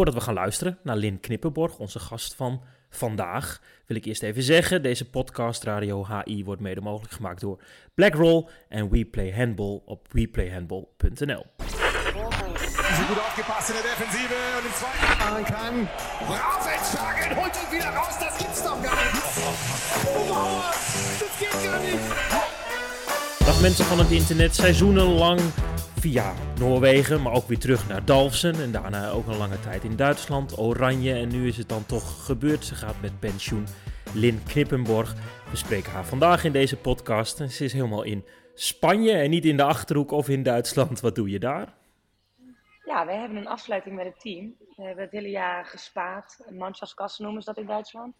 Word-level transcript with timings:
Voordat 0.00 0.18
we 0.18 0.24
gaan 0.24 0.34
luisteren 0.34 0.78
naar 0.82 0.96
Lin 0.96 1.20
Knippenborg, 1.20 1.78
onze 1.78 1.98
gast 1.98 2.34
van 2.34 2.62
vandaag, 2.90 3.60
wil 3.86 3.96
ik 3.96 4.04
eerst 4.04 4.22
even 4.22 4.42
zeggen: 4.42 4.82
deze 4.82 5.10
podcast 5.10 5.64
Radio 5.64 6.06
HI 6.06 6.44
wordt 6.44 6.60
mede 6.60 6.80
mogelijk 6.80 7.12
gemaakt 7.12 7.40
door 7.40 7.62
Blackroll 7.94 8.48
en 8.68 8.90
We 8.90 9.04
Play 9.04 9.32
Handball 9.32 9.80
op 9.84 10.06
weplayhandball.nl. 10.12 11.46
Holt 12.14 12.34
gar 12.34 12.52
nicht. 15.72 15.96
Oh, 21.66 21.80
nicht. 21.82 23.44
Dag 23.44 23.60
mensen 23.60 23.84
van 23.84 23.98
het 23.98 24.10
internet, 24.10 24.54
seizoenenlang 24.54 25.40
via 26.00 26.34
Noorwegen, 26.58 27.22
maar 27.22 27.32
ook 27.32 27.48
weer 27.48 27.58
terug 27.58 27.88
naar 27.88 28.04
Dalfsen 28.04 28.54
en 28.54 28.72
daarna 28.72 29.10
ook 29.10 29.26
een 29.26 29.36
lange 29.36 29.60
tijd 29.60 29.84
in 29.84 29.96
Duitsland, 29.96 30.58
Oranje 30.58 31.14
en 31.14 31.28
nu 31.28 31.48
is 31.48 31.56
het 31.56 31.68
dan 31.68 31.86
toch 31.86 32.24
gebeurd. 32.24 32.64
Ze 32.64 32.74
gaat 32.74 33.00
met 33.00 33.20
pensioen. 33.20 33.66
Lin 34.14 34.42
Knippenborg. 34.42 35.14
We 35.50 35.56
spreken 35.56 35.92
haar 35.92 36.04
vandaag 36.04 36.44
in 36.44 36.52
deze 36.52 36.76
podcast 36.76 37.40
en 37.40 37.50
ze 37.50 37.64
is 37.64 37.72
helemaal 37.72 38.02
in 38.02 38.24
Spanje 38.54 39.12
en 39.12 39.30
niet 39.30 39.44
in 39.44 39.56
de 39.56 39.62
Achterhoek 39.62 40.10
of 40.10 40.28
in 40.28 40.42
Duitsland. 40.42 41.00
Wat 41.00 41.14
doe 41.14 41.30
je 41.30 41.38
daar? 41.38 41.74
Ja, 42.84 43.06
wij 43.06 43.16
hebben 43.16 43.38
een 43.38 43.48
afsluiting 43.48 43.96
met 43.96 44.06
het 44.06 44.20
team. 44.20 44.54
We 44.76 44.82
hebben 44.82 45.04
het 45.04 45.12
hele 45.12 45.30
jaar 45.30 45.64
gespaard. 45.64 46.38
Mannschaftskassen 46.50 47.24
noemen 47.24 47.42
ze 47.42 47.48
dat 47.48 47.58
in 47.58 47.66
Duitsland. 47.66 48.14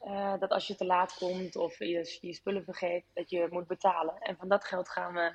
Eh, 0.00 0.32
dat 0.38 0.50
als 0.50 0.66
je 0.66 0.74
te 0.74 0.84
laat 0.84 1.14
komt 1.14 1.56
of 1.56 1.78
je, 1.78 2.18
je 2.20 2.34
spullen 2.34 2.64
vergeet, 2.64 3.04
dat 3.14 3.30
je 3.30 3.46
moet 3.50 3.66
betalen. 3.66 4.14
En 4.18 4.36
van 4.36 4.48
dat 4.48 4.64
geld 4.64 4.88
gaan 4.88 5.14
we 5.14 5.32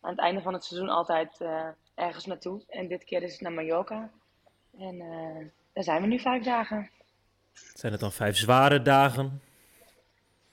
aan 0.00 0.10
het 0.10 0.20
einde 0.20 0.42
van 0.42 0.52
het 0.52 0.64
seizoen 0.64 0.88
altijd 0.88 1.40
uh, 1.40 1.68
ergens 1.94 2.26
naartoe. 2.26 2.62
En 2.68 2.88
dit 2.88 3.04
keer 3.04 3.22
is 3.22 3.32
het 3.32 3.40
naar 3.40 3.52
Mallorca. 3.52 4.10
En 4.78 4.94
uh, 4.94 5.46
daar 5.72 5.84
zijn 5.84 6.02
we 6.02 6.08
nu 6.08 6.18
vijf 6.18 6.44
dagen. 6.44 6.90
Zijn 7.52 7.92
het 7.92 8.00
dan 8.00 8.12
vijf 8.12 8.36
zware 8.36 8.82
dagen? 8.82 9.42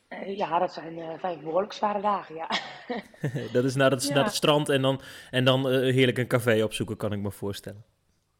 Uh, 0.09 0.38
ja, 0.38 0.59
dat 0.59 0.73
zijn 0.73 1.19
vijf 1.19 1.39
behoorlijk 1.39 1.73
zware 1.73 2.02
dagen, 2.02 2.36
ja. 2.36 2.49
dat 3.53 3.64
is 3.64 3.75
naar 3.75 3.91
het, 3.91 4.08
ja. 4.08 4.14
naar 4.14 4.23
het 4.23 4.33
strand 4.33 4.69
en 4.69 4.81
dan, 4.81 5.02
en 5.31 5.45
dan 5.45 5.69
heerlijk 5.69 6.17
een 6.17 6.27
café 6.27 6.64
opzoeken, 6.64 6.97
kan 6.97 7.14
ik 7.14 7.19
me 7.19 7.31
voorstellen. 7.31 7.86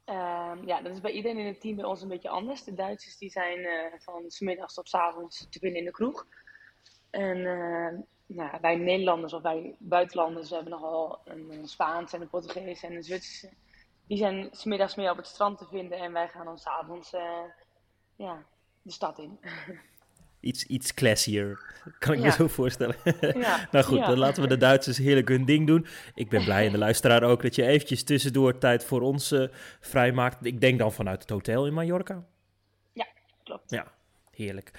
Ehm, 0.06 0.66
ja, 0.68 0.82
dat 0.82 0.92
is 0.92 1.02
bij 1.02 1.12
iedereen 1.12 1.38
in 1.38 1.46
het 1.46 1.62
team 1.62 1.76
bij 1.76 1.86
ons 1.86 2.02
een 2.02 2.08
beetje 2.08 2.30
anders. 2.30 2.64
De 2.64 2.74
Duitsers 2.74 3.18
die 3.18 3.30
zijn 3.30 3.60
van 4.00 4.24
s 4.28 4.40
middags 4.40 4.74
tot 4.74 4.90
s 4.90 4.94
avonds 4.94 5.48
te 5.50 5.60
vinden 5.60 5.80
in 5.80 5.86
de 5.86 5.92
kroeg. 5.92 6.26
En 7.10 7.46
nou, 8.26 8.58
wij 8.62 8.76
Nederlanders 8.76 9.34
of 9.34 9.42
wij 9.42 9.76
buitenlanders 9.80 10.50
hebben 10.50 10.72
nogal 10.72 11.22
een, 11.26 11.52
een 11.52 11.68
Spaans 11.68 12.14
en 12.14 12.22
een 12.22 12.30
Portugees 12.30 12.84
en 12.84 12.96
een 12.96 13.04
Zwitserse. 13.04 13.50
Die 14.08 14.18
zijn 14.18 14.48
smiddags 14.52 14.96
meer 14.96 15.12
op 15.12 15.18
het 15.18 15.28
strand 15.28 15.58
te 15.58 15.66
vinden 15.70 15.98
en 15.98 16.14
wij 16.14 16.28
gaan 16.28 16.46
dan 16.46 16.58
s'avonds 16.58 17.14
uh, 17.14 17.22
ja, 18.16 18.46
de 18.82 18.92
stad 18.92 19.20
in. 19.20 19.40
Iets, 20.40 20.66
iets 20.66 20.94
classier, 20.94 21.60
kan 22.00 22.14
ik 22.14 22.20
ja. 22.20 22.26
me 22.26 22.32
zo 22.32 22.48
voorstellen. 22.48 22.96
Ja. 23.34 23.68
nou 23.72 23.86
goed, 23.86 23.98
ja. 23.98 24.08
dan 24.08 24.18
laten 24.18 24.44
we 24.44 24.50
de 24.50 24.58
Duitsers 24.58 24.98
heerlijk 24.98 25.28
hun 25.28 25.46
ding 25.46 25.68
doen. 25.68 25.86
Ik 26.14 26.30
ben 26.30 26.44
blij 26.44 26.66
en 26.66 26.72
de 26.72 26.78
luisteraar 26.78 27.24
ook 27.24 27.42
dat 27.42 27.56
je 27.56 27.66
eventjes 27.66 28.04
tussendoor 28.04 28.58
tijd 28.58 28.84
voor 28.84 29.02
ons 29.02 29.32
uh, 29.32 29.48
vrijmaakt. 29.80 30.46
Ik 30.46 30.62
denk 30.62 30.80
dan 30.80 30.92
vanuit 30.92 31.22
het 31.22 31.30
hotel 31.30 31.68
in 31.68 31.74
Mallorca. 31.74 32.26
Ja, 32.94 33.08
klopt. 33.44 33.72
Ja, 33.72 33.94
heerlijk 34.32 34.72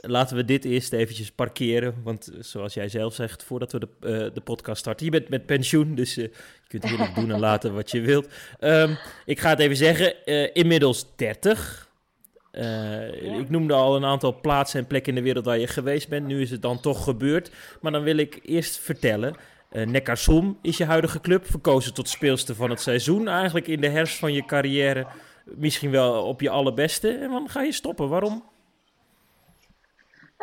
laten 0.00 0.36
we 0.36 0.44
dit 0.44 0.64
eerst 0.64 0.92
eventjes 0.92 1.30
parkeren. 1.30 1.94
Want 2.02 2.30
zoals 2.38 2.74
jij 2.74 2.88
zelf 2.88 3.14
zegt, 3.14 3.42
voordat 3.42 3.72
we 3.72 3.78
de, 3.78 3.88
uh, 4.00 4.34
de 4.34 4.40
podcast 4.40 4.80
starten, 4.80 5.04
je 5.04 5.10
bent 5.10 5.28
met 5.28 5.46
pensioen, 5.46 5.94
dus 5.94 6.18
uh, 6.18 6.24
je 6.24 6.32
kunt 6.68 6.84
heerlijk 6.84 7.14
doen 7.14 7.30
en 7.30 7.40
laten 7.40 7.74
wat 7.74 7.90
je 7.90 8.00
wilt. 8.10 8.28
Um, 8.60 8.98
ik 9.24 9.40
ga 9.40 9.48
het 9.48 9.58
even 9.58 9.76
zeggen, 9.76 10.14
uh, 10.24 10.48
inmiddels 10.52 11.06
30. 11.16 11.88
Ja. 12.52 13.00
Ik 13.38 13.50
noemde 13.50 13.74
al 13.74 13.96
een 13.96 14.04
aantal 14.04 14.40
plaatsen 14.40 14.80
en 14.80 14.86
plekken 14.86 15.12
in 15.12 15.18
de 15.18 15.24
wereld 15.24 15.44
waar 15.44 15.58
je 15.58 15.66
geweest 15.66 16.08
bent. 16.08 16.26
Nu 16.26 16.40
is 16.40 16.50
het 16.50 16.62
dan 16.62 16.80
toch 16.80 17.04
gebeurd. 17.04 17.50
Maar 17.80 17.92
dan 17.92 18.02
wil 18.02 18.16
ik 18.16 18.40
eerst 18.44 18.78
vertellen. 18.78 19.34
Uh, 19.72 20.52
is 20.62 20.76
je 20.76 20.84
huidige 20.84 21.20
club, 21.20 21.46
verkozen 21.46 21.94
tot 21.94 22.08
speelster 22.08 22.54
van 22.54 22.70
het 22.70 22.80
seizoen. 22.80 23.28
Eigenlijk 23.28 23.66
in 23.66 23.80
de 23.80 23.88
herfst 23.88 24.18
van 24.18 24.32
je 24.32 24.44
carrière 24.44 25.06
misschien 25.44 25.90
wel 25.90 26.24
op 26.24 26.40
je 26.40 26.50
allerbeste. 26.50 27.08
En 27.08 27.30
dan 27.30 27.48
ga 27.48 27.62
je 27.62 27.72
stoppen. 27.72 28.08
Waarom? 28.08 28.49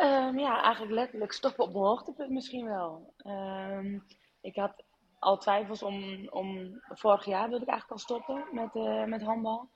Um, 0.00 0.38
ja, 0.38 0.62
eigenlijk 0.62 0.94
letterlijk 0.94 1.32
stoppen 1.32 1.64
op 1.64 1.72
mijn 1.72 1.84
hoogtepunt 1.84 2.30
misschien 2.30 2.66
wel. 2.66 3.14
Um, 3.26 4.04
ik 4.40 4.56
had 4.56 4.84
al 5.18 5.38
twijfels 5.38 5.82
om, 5.82 6.28
om... 6.28 6.78
Vorig 6.88 7.24
jaar 7.24 7.48
wilde 7.48 7.64
ik 7.64 7.70
eigenlijk 7.70 7.90
al 7.90 7.98
stoppen 8.06 8.44
met, 8.52 8.74
uh, 8.74 9.04
met 9.04 9.22
handbal. 9.22 9.68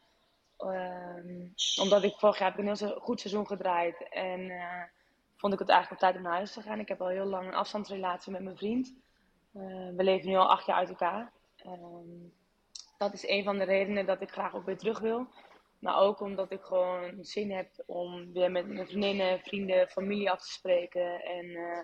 Um, 0.59 1.55
omdat 1.81 2.03
ik 2.03 2.15
vorig 2.19 2.39
jaar 2.39 2.51
heb 2.51 2.59
ik 2.59 2.67
een 2.67 2.77
heel 2.77 3.01
goed 3.01 3.21
seizoen 3.21 3.47
gedraaid. 3.47 4.09
En 4.09 4.41
uh, 4.41 4.83
vond 5.37 5.53
ik 5.53 5.59
het 5.59 5.69
eigenlijk 5.69 6.03
op 6.03 6.09
tijd 6.09 6.17
om 6.17 6.23
naar 6.23 6.37
huis 6.37 6.53
te 6.53 6.63
gaan. 6.63 6.79
Ik 6.79 6.89
heb 6.89 7.01
al 7.01 7.09
heel 7.09 7.27
lang 7.27 7.47
een 7.47 7.55
afstandsrelatie 7.55 8.33
met 8.33 8.43
mijn 8.43 8.57
vriend. 8.57 8.95
We 9.53 9.95
leven 9.97 10.29
nu 10.29 10.37
al 10.37 10.51
acht 10.51 10.67
jaar 10.67 10.77
uit 10.77 10.89
elkaar. 10.89 11.33
dat 12.99 13.13
is 13.13 13.29
een 13.29 13.45
van 13.45 13.59
de 13.59 13.65
redenen 13.65 14.07
dat 14.07 14.21
ik 14.21 14.31
graag 14.31 14.55
ook 14.55 14.67
weer 14.67 14.79
terug 14.79 14.99
wil. 14.99 15.27
Maar 15.83 15.99
ook 15.99 16.21
omdat 16.21 16.51
ik 16.51 16.63
gewoon 16.63 17.25
zin 17.25 17.51
heb 17.51 17.69
om 17.87 18.33
weer 18.33 18.51
met 18.51 18.67
mijn 18.67 18.87
vriendinnen, 18.87 19.41
vrienden, 19.41 19.89
familie 19.89 20.31
af 20.31 20.41
te 20.41 20.53
spreken. 20.53 21.21
En 21.25 21.45
uh, 21.45 21.79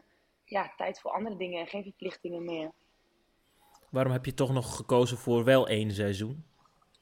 ja, 0.45 0.73
tijd 0.77 1.01
voor 1.01 1.11
andere 1.11 1.37
dingen 1.37 1.61
en 1.61 1.67
geen 1.67 1.83
verplichtingen 1.83 2.45
meer. 2.45 2.73
Waarom 3.91 4.13
heb 4.13 4.25
je 4.25 4.35
toch 4.35 4.53
nog 4.53 4.77
gekozen 4.77 5.19
voor 5.19 5.45
wel 5.45 5.69
één 5.69 5.91
seizoen? 5.91 6.45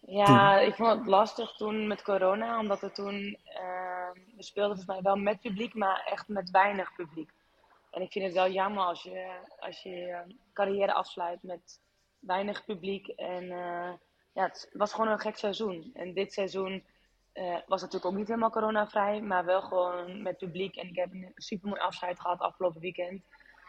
Ja, 0.00 0.58
toen? 0.58 0.68
ik 0.68 0.74
vond 0.74 0.98
het 0.98 1.06
lastig 1.06 1.52
toen 1.56 1.86
met 1.86 2.02
corona. 2.02 2.58
Omdat 2.58 2.82
er 2.82 2.92
toen, 2.92 3.38
uh, 3.44 4.10
we 4.36 4.42
speelden 4.42 4.76
volgens 4.76 4.86
mij 4.86 5.02
wel 5.02 5.16
met 5.16 5.40
publiek, 5.40 5.74
maar 5.74 6.06
echt 6.10 6.28
met 6.28 6.50
weinig 6.50 6.94
publiek. 6.94 7.30
En 7.90 8.02
ik 8.02 8.12
vind 8.12 8.24
het 8.24 8.34
wel 8.34 8.50
jammer 8.50 8.84
als 8.84 9.02
je 9.02 9.26
als 9.58 9.82
je 9.82 10.22
carrière 10.52 10.92
afsluit 10.94 11.42
met 11.42 11.80
weinig 12.18 12.64
publiek 12.64 13.08
en... 13.08 13.44
Uh, 13.44 13.92
ja, 14.36 14.42
het 14.42 14.70
was 14.72 14.92
gewoon 14.92 15.10
een 15.10 15.18
gek 15.18 15.36
seizoen. 15.36 15.90
En 15.94 16.12
dit 16.12 16.32
seizoen 16.32 16.84
uh, 17.34 17.56
was 17.66 17.80
natuurlijk 17.80 18.12
ook 18.12 18.18
niet 18.18 18.28
helemaal 18.28 18.50
coronavrij, 18.50 19.20
maar 19.20 19.44
wel 19.44 19.62
gewoon 19.62 20.22
met 20.22 20.38
publiek. 20.38 20.76
En 20.76 20.88
ik 20.88 20.96
heb 20.96 21.12
een 21.12 21.32
super 21.34 21.68
mooi 21.68 21.80
afscheid 21.80 22.20
gehad 22.20 22.38
afgelopen 22.38 22.80
weekend. 22.80 23.22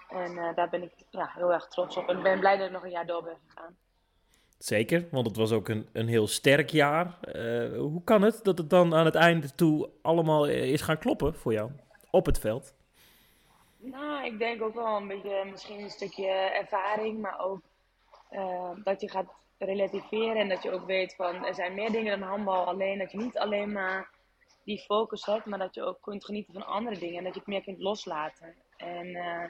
En 0.10 0.32
uh, 0.32 0.56
daar 0.56 0.70
ben 0.70 0.84
ik 0.84 0.92
ja, 1.10 1.32
heel 1.34 1.54
erg 1.54 1.68
trots 1.68 1.98
op. 1.98 2.10
En 2.10 2.22
ben 2.22 2.40
blij 2.40 2.58
dat 2.58 2.66
ik 2.66 2.72
nog 2.72 2.84
een 2.84 2.90
jaar 2.90 3.06
door 3.06 3.24
ben 3.24 3.38
gegaan. 3.48 3.78
Zeker, 4.58 5.08
want 5.12 5.28
het 5.28 5.36
was 5.36 5.52
ook 5.52 5.68
een, 5.68 5.90
een 5.94 6.08
heel 6.08 6.28
sterk 6.28 6.70
jaar. 6.70 7.18
Uh, 7.36 7.78
hoe 7.78 8.04
kan 8.04 8.22
het 8.22 8.40
dat 8.44 8.58
het 8.58 8.70
dan 8.70 8.96
aan 8.96 9.06
het 9.06 9.16
einde 9.16 9.56
toe 9.56 9.90
allemaal 10.02 10.48
is 10.48 10.82
gaan 10.82 10.98
kloppen 10.98 11.36
voor 11.36 11.54
jou 11.54 11.72
op 12.12 12.26
het 12.26 12.40
veld? 12.40 12.74
Nou, 13.78 14.26
ik 14.26 14.40
denk 14.40 14.62
ook 14.62 14.74
wel 14.74 14.98
een 14.98 15.08
beetje 15.08 15.46
misschien 15.52 15.80
een 15.80 15.90
stukje 15.90 16.30
ervaring, 16.32 17.22
maar 17.22 17.40
ook 17.40 17.62
dat 18.84 19.02
je 19.02 19.10
gaat 19.10 19.38
relativeren 19.58 20.36
en 20.36 20.50
dat 20.50 20.64
je 20.64 20.72
ook 20.72 20.86
weet 20.86 21.16
van 21.16 21.46
er 21.46 21.56
zijn 21.56 21.74
meer 21.74 21.92
dingen 21.92 22.20
dan 22.20 22.30
handbal. 22.30 22.66
Alleen 22.66 22.98
dat 22.98 23.12
je 23.12 23.18
niet 23.18 23.38
alleen 23.38 23.72
maar 23.72 24.10
die 24.64 24.80
focus 24.80 25.26
hebt, 25.26 25.46
maar 25.46 25.60
dat 25.60 25.76
je 25.76 25.84
ook 25.84 26.02
kunt 26.02 26.26
genieten 26.26 26.54
van 26.54 26.66
andere 26.66 26.98
dingen 26.98 27.18
en 27.18 27.24
dat 27.24 27.34
je 27.34 27.40
het 27.40 27.50
meer 27.50 27.64
kunt 27.64 27.80
loslaten. 27.80 28.56
En 28.78 29.08
uh, 29.08 29.44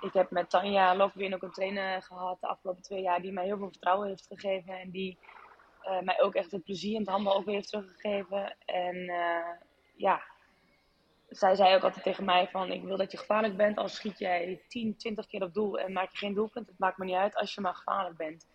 ik 0.00 0.12
heb 0.12 0.30
met 0.30 0.50
Tanja 0.50 0.96
Lokwin 0.96 1.34
ook 1.34 1.42
een 1.42 1.50
trainer 1.50 2.02
gehad 2.02 2.40
de 2.40 2.46
afgelopen 2.46 2.82
twee 2.82 3.02
jaar 3.02 3.20
die 3.20 3.32
mij 3.32 3.44
heel 3.44 3.56
veel 3.56 3.70
vertrouwen 3.70 4.08
heeft 4.08 4.26
gegeven 4.26 4.78
en 4.78 4.90
die 4.90 5.18
uh, 5.84 6.00
mij 6.00 6.20
ook 6.20 6.34
echt 6.34 6.50
het 6.50 6.64
plezier 6.64 6.94
in 6.94 7.00
het 7.00 7.08
handbal 7.08 7.36
ook 7.36 7.44
weer 7.44 7.54
heeft 7.54 7.68
teruggegeven. 7.68 8.56
En 8.64 8.96
uh, 8.96 9.50
ja, 9.96 10.22
zij 11.28 11.54
zei 11.54 11.74
ook 11.74 11.82
altijd 11.82 12.04
tegen 12.04 12.24
mij 12.24 12.48
van 12.48 12.72
ik 12.72 12.82
wil 12.82 12.96
dat 12.96 13.12
je 13.12 13.18
gevaarlijk 13.18 13.56
bent, 13.56 13.78
als 13.78 13.94
schiet 13.94 14.18
jij 14.18 14.62
10, 14.68 14.96
20 14.96 15.26
keer 15.26 15.42
op 15.42 15.54
doel 15.54 15.78
en 15.78 15.92
maak 15.92 16.10
je 16.10 16.18
geen 16.18 16.34
doelpunt. 16.34 16.66
Het 16.66 16.78
maakt 16.78 16.98
me 16.98 17.04
niet 17.04 17.14
uit 17.14 17.36
als 17.36 17.54
je 17.54 17.60
maar 17.60 17.74
gevaarlijk 17.74 18.16
bent. 18.16 18.46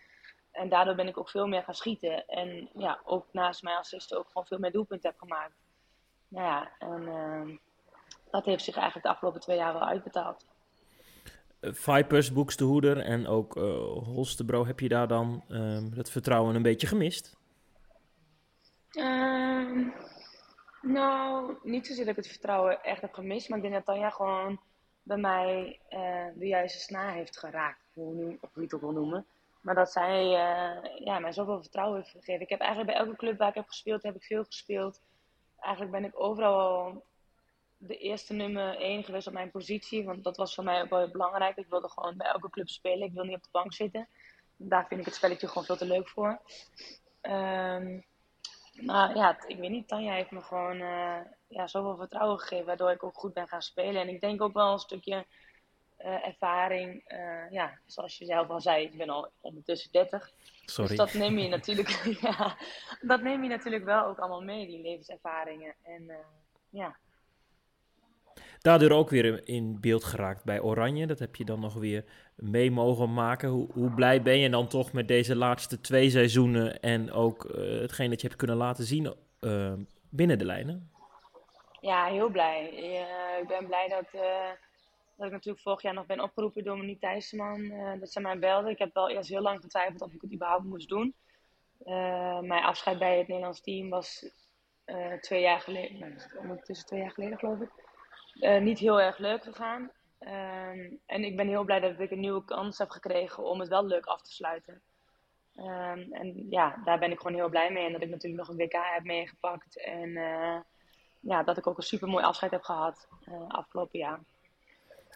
En 0.53 0.69
daardoor 0.69 0.95
ben 0.95 1.07
ik 1.07 1.17
ook 1.17 1.29
veel 1.29 1.47
meer 1.47 1.63
gaan 1.63 1.73
schieten. 1.73 2.27
En 2.27 2.69
ja, 2.73 2.99
ook 3.03 3.25
naast 3.31 3.63
mijn 3.63 3.77
assisten 3.77 4.17
ook 4.17 4.27
gewoon 4.27 4.45
veel 4.45 4.59
meer 4.59 4.71
doelpunten 4.71 5.09
heb 5.09 5.19
gemaakt. 5.19 5.53
Nou 6.27 6.45
ja, 6.45 6.71
en 6.79 7.01
uh, 7.01 7.57
dat 8.31 8.45
heeft 8.45 8.63
zich 8.63 8.75
eigenlijk 8.75 9.05
de 9.05 9.11
afgelopen 9.11 9.41
twee 9.41 9.57
jaar 9.57 9.73
wel 9.73 9.88
uitbetaald. 9.88 10.45
Uh, 11.61 11.73
Vipers, 11.73 12.33
Boekstehoeder 12.33 13.00
en 13.00 13.27
ook 13.27 13.55
uh, 13.55 13.63
Holstebro, 14.03 14.65
heb 14.65 14.79
je 14.79 14.88
daar 14.88 15.07
dan 15.07 15.44
uh, 15.50 15.77
dat 15.95 16.09
vertrouwen 16.09 16.56
een 16.56 16.61
beetje 16.61 16.88
gemist? 16.88 17.38
Ehm, 18.89 19.88
nou, 20.81 21.56
niet 21.63 21.88
zozeer 21.88 22.06
dat 22.06 22.17
ik 22.17 22.23
het 22.23 22.31
vertrouwen 22.31 22.83
echt 22.83 23.01
heb 23.01 23.13
gemist, 23.13 23.49
maar 23.49 23.57
ik 23.57 23.63
denk 23.63 23.75
dat 23.75 23.85
Tanja 23.85 24.09
gewoon 24.09 24.59
bij 25.03 25.17
mij 25.17 25.79
eh, 25.89 26.25
de 26.35 26.47
juiste 26.47 26.79
snaar 26.79 27.13
heeft 27.13 27.39
geraakt, 27.39 27.81
hoe, 27.94 28.13
hoe 28.15 28.38
je 28.53 28.61
het 28.61 28.73
ook 28.73 28.81
wil 28.81 28.91
noemen. 28.91 29.25
Maar 29.63 29.75
dat 29.75 29.92
zij 29.92 30.24
uh, 30.25 31.06
ja, 31.06 31.19
mij 31.19 31.31
zoveel 31.31 31.62
vertrouwen 31.62 31.98
heeft 31.98 32.12
gegeven. 32.12 32.42
Ik 32.42 32.50
heb 32.50 32.60
eigenlijk 32.60 32.92
bij 32.92 33.00
elke 33.00 33.18
club 33.18 33.38
waar 33.38 33.48
ik 33.48 33.56
heb 33.56 33.68
gespeeld, 33.68 34.04
heb 34.04 34.15
ik 34.15 34.24
veel 34.24 34.44
gespeeld. 34.44 35.01
Eigenlijk 35.60 35.92
ben 35.94 36.04
ik 36.04 36.19
overal 36.19 37.04
de 37.77 37.98
eerste 37.98 38.33
nummer 38.33 38.75
1 38.75 39.04
geweest 39.04 39.27
op 39.27 39.33
mijn 39.33 39.51
positie. 39.51 40.06
Want 40.06 40.24
dat 40.24 40.38
was 40.38 40.56
voor 40.56 40.63
mij 40.63 40.81
ook 40.81 40.89
wel 40.89 41.00
heel 41.00 41.12
belangrijk. 41.12 41.57
Ik 41.57 41.69
wilde 41.69 41.89
gewoon 41.89 42.18
bij 42.18 42.27
elke 42.27 42.50
club 42.50 42.69
spelen. 42.69 43.07
Ik 43.07 43.13
wil 43.13 43.24
niet 43.24 43.36
op 43.36 43.44
de 43.44 43.50
bank 43.51 43.74
zitten. 43.74 44.07
Daar 44.57 44.88
vind 44.88 45.00
ik 45.00 45.06
het 45.06 45.15
spelletje 45.15 45.48
gewoon 45.48 45.63
veel 45.63 45.77
te 45.77 45.86
leuk 45.86 46.09
voor. 46.09 46.42
Um, 47.21 48.06
Nou 48.74 49.16
ja, 49.16 49.38
ik 49.48 49.57
weet 49.57 49.69
niet. 49.69 49.88
Tanja 49.88 50.13
heeft 50.13 50.31
me 50.31 50.42
gewoon 50.42 50.75
uh, 50.75 51.18
ja, 51.48 51.68
zoveel 51.68 51.95
vertrouwen 51.95 52.39
gegeven, 52.39 52.66
waardoor 52.66 52.92
ik 52.92 53.04
ook 53.04 53.18
goed 53.18 53.33
ben 53.33 53.48
gaan 53.48 53.62
spelen. 53.62 54.01
En 54.01 54.09
ik 54.09 54.21
denk 54.21 54.42
ook 54.42 54.54
wel 54.54 54.71
een 54.71 54.80
stukje 54.80 55.25
uh, 56.03 56.27
ervaring. 56.27 57.03
Uh, 57.07 57.51
ja, 57.51 57.79
zoals 57.85 58.17
je 58.17 58.25
zelf 58.25 58.50
al 58.50 58.61
zei, 58.61 58.85
ik 58.85 58.97
ben 58.97 59.09
al 59.09 59.31
ondertussen 59.41 59.91
30. 59.91 60.31
Sorry. 60.65 60.89
Dus 60.89 60.97
dat 60.97 61.13
neem 61.13 61.38
je 61.38 61.47
natuurlijk, 61.47 61.89
ja, 62.21 62.57
dat 63.01 63.21
neem 63.21 63.44
je 63.44 63.50
natuurlijk 63.50 63.83
wel 63.83 64.05
ook 64.05 64.19
allemaal 64.19 64.41
mee, 64.41 64.67
die 64.67 64.81
levenservaringen. 64.81 65.75
En 65.83 66.11
ja. 66.69 66.95
Daardoor 68.59 68.91
ook 68.91 69.09
weer 69.09 69.47
in 69.47 69.79
beeld 69.79 70.03
geraakt 70.03 70.44
bij 70.44 70.61
Oranje. 70.61 71.07
Dat 71.07 71.19
heb 71.19 71.35
je 71.35 71.45
dan 71.45 71.59
nog 71.59 71.73
weer 71.73 72.06
mee 72.35 72.71
mogen 72.71 73.13
maken. 73.13 73.49
Hoe, 73.49 73.71
hoe 73.71 73.91
blij 73.91 74.21
ben 74.21 74.38
je 74.39 74.49
dan 74.49 74.67
toch 74.67 74.94
met 74.94 75.07
deze 75.07 75.35
laatste 75.35 75.81
twee 75.81 76.09
seizoenen 76.09 76.79
en 76.79 77.11
ook 77.11 77.44
hetgeen 77.57 78.09
dat 78.09 78.21
je 78.21 78.27
hebt 78.27 78.39
kunnen 78.39 78.57
laten 78.57 78.83
zien 78.83 79.13
binnen 80.09 80.38
de 80.38 80.45
lijnen? 80.45 80.91
Ja, 81.81 82.06
heel 82.06 82.29
blij. 82.29 82.67
Ik 83.41 83.47
ben 83.47 83.65
blij 83.67 83.88
dat, 83.89 84.21
dat 85.23 85.31
ik 85.31 85.37
natuurlijk 85.37 85.63
vorig 85.63 85.81
jaar 85.81 85.93
nog 85.93 86.05
ben 86.05 86.19
opgeroepen 86.19 86.63
door 86.63 86.77
Monique 86.77 86.99
Thijsman. 86.99 87.73
dat 87.99 88.11
ze 88.11 88.21
mij 88.21 88.39
belde. 88.39 88.69
Ik 88.69 88.77
heb 88.77 88.93
wel 88.93 89.09
eerst 89.09 89.29
heel 89.29 89.41
lang 89.41 89.61
getwijfeld 89.61 90.01
of 90.01 90.13
ik 90.13 90.21
het 90.21 90.33
überhaupt 90.33 90.63
moest 90.63 90.89
doen. 90.89 91.15
mijn 92.41 92.63
afscheid 92.63 92.99
bij 92.99 93.17
het 93.17 93.27
Nederlands 93.27 93.61
team 93.61 93.89
was 93.89 94.25
twee 95.21 95.41
jaar 95.41 95.61
geleden, 95.61 96.17
ondertussen 96.37 96.85
twee 96.85 96.99
jaar 96.99 97.11
geleden 97.11 97.37
geloof 97.37 97.59
ik. 97.59 97.71
Niet 98.61 98.79
heel 98.79 99.01
erg 99.01 99.17
leuk 99.17 99.43
gegaan. 99.43 99.91
Um, 100.19 100.99
en 101.05 101.23
ik 101.23 101.35
ben 101.35 101.47
heel 101.47 101.63
blij 101.63 101.79
dat 101.79 101.99
ik 101.99 102.11
een 102.11 102.19
nieuwe 102.19 102.45
kans 102.45 102.77
heb 102.77 102.89
gekregen 102.89 103.43
om 103.43 103.59
het 103.59 103.69
wel 103.69 103.85
leuk 103.85 104.05
af 104.05 104.21
te 104.21 104.31
sluiten. 104.31 104.81
Um, 105.55 106.13
en 106.13 106.45
ja, 106.49 106.81
daar 106.85 106.99
ben 106.99 107.11
ik 107.11 107.17
gewoon 107.17 107.37
heel 107.37 107.49
blij 107.49 107.71
mee. 107.71 107.85
En 107.85 107.91
dat 107.91 108.01
ik 108.01 108.09
natuurlijk 108.09 108.47
nog 108.47 108.49
een 108.49 108.65
WK 108.65 108.93
heb 108.93 109.03
meegepakt. 109.03 109.83
En 109.83 110.11
ja, 111.19 111.43
dat 111.43 111.57
ik 111.57 111.67
ook 111.67 111.77
een 111.77 111.83
super 111.83 112.07
mooi 112.07 112.23
afscheid 112.23 112.51
heb 112.51 112.61
gehad 112.61 113.07
afgelopen 113.47 113.99
jaar. 113.99 114.19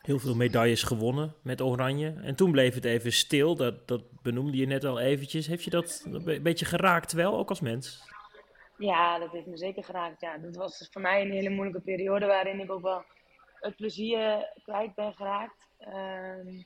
Heel 0.08 0.20
veel 0.20 0.36
medailles 0.36 0.84
gewonnen 0.84 1.36
met 1.42 1.62
Oranje. 1.62 2.16
En 2.22 2.36
toen 2.36 2.52
bleef 2.52 2.74
het 2.74 2.86
even 2.86 3.12
stil. 3.12 3.56
Dat, 3.56 3.88
dat 3.88 4.02
benoemde 4.22 4.58
je 4.58 4.66
net 4.66 4.84
al 4.84 5.00
eventjes. 5.00 5.48
Heeft 5.48 5.64
je 5.64 5.70
dat 5.70 6.08
een 6.12 6.44
beetje 6.44 6.66
geraakt 6.66 7.12
wel, 7.12 7.38
ook 7.38 7.50
als 7.50 7.60
mens? 7.60 8.04
Ja, 8.78 9.20
dat 9.20 9.32
heeft 9.32 9.46
me 9.46 9.58
zeker 9.58 9.84
geraakt. 9.84 10.22
Ja, 10.22 10.38
dat 10.38 10.56
was 10.56 10.88
voor 10.92 11.02
mij 11.02 11.22
een 11.22 11.32
hele 11.32 11.50
moeilijke 11.50 11.82
periode 11.82 12.26
waarin 12.26 12.60
ik 12.60 12.72
ook 12.72 12.82
wel 12.82 13.04
het 13.54 13.76
plezier 13.76 14.52
kwijt 14.64 14.96
ben 14.96 15.14
geraakt. 15.14 15.68
Um, 15.80 16.66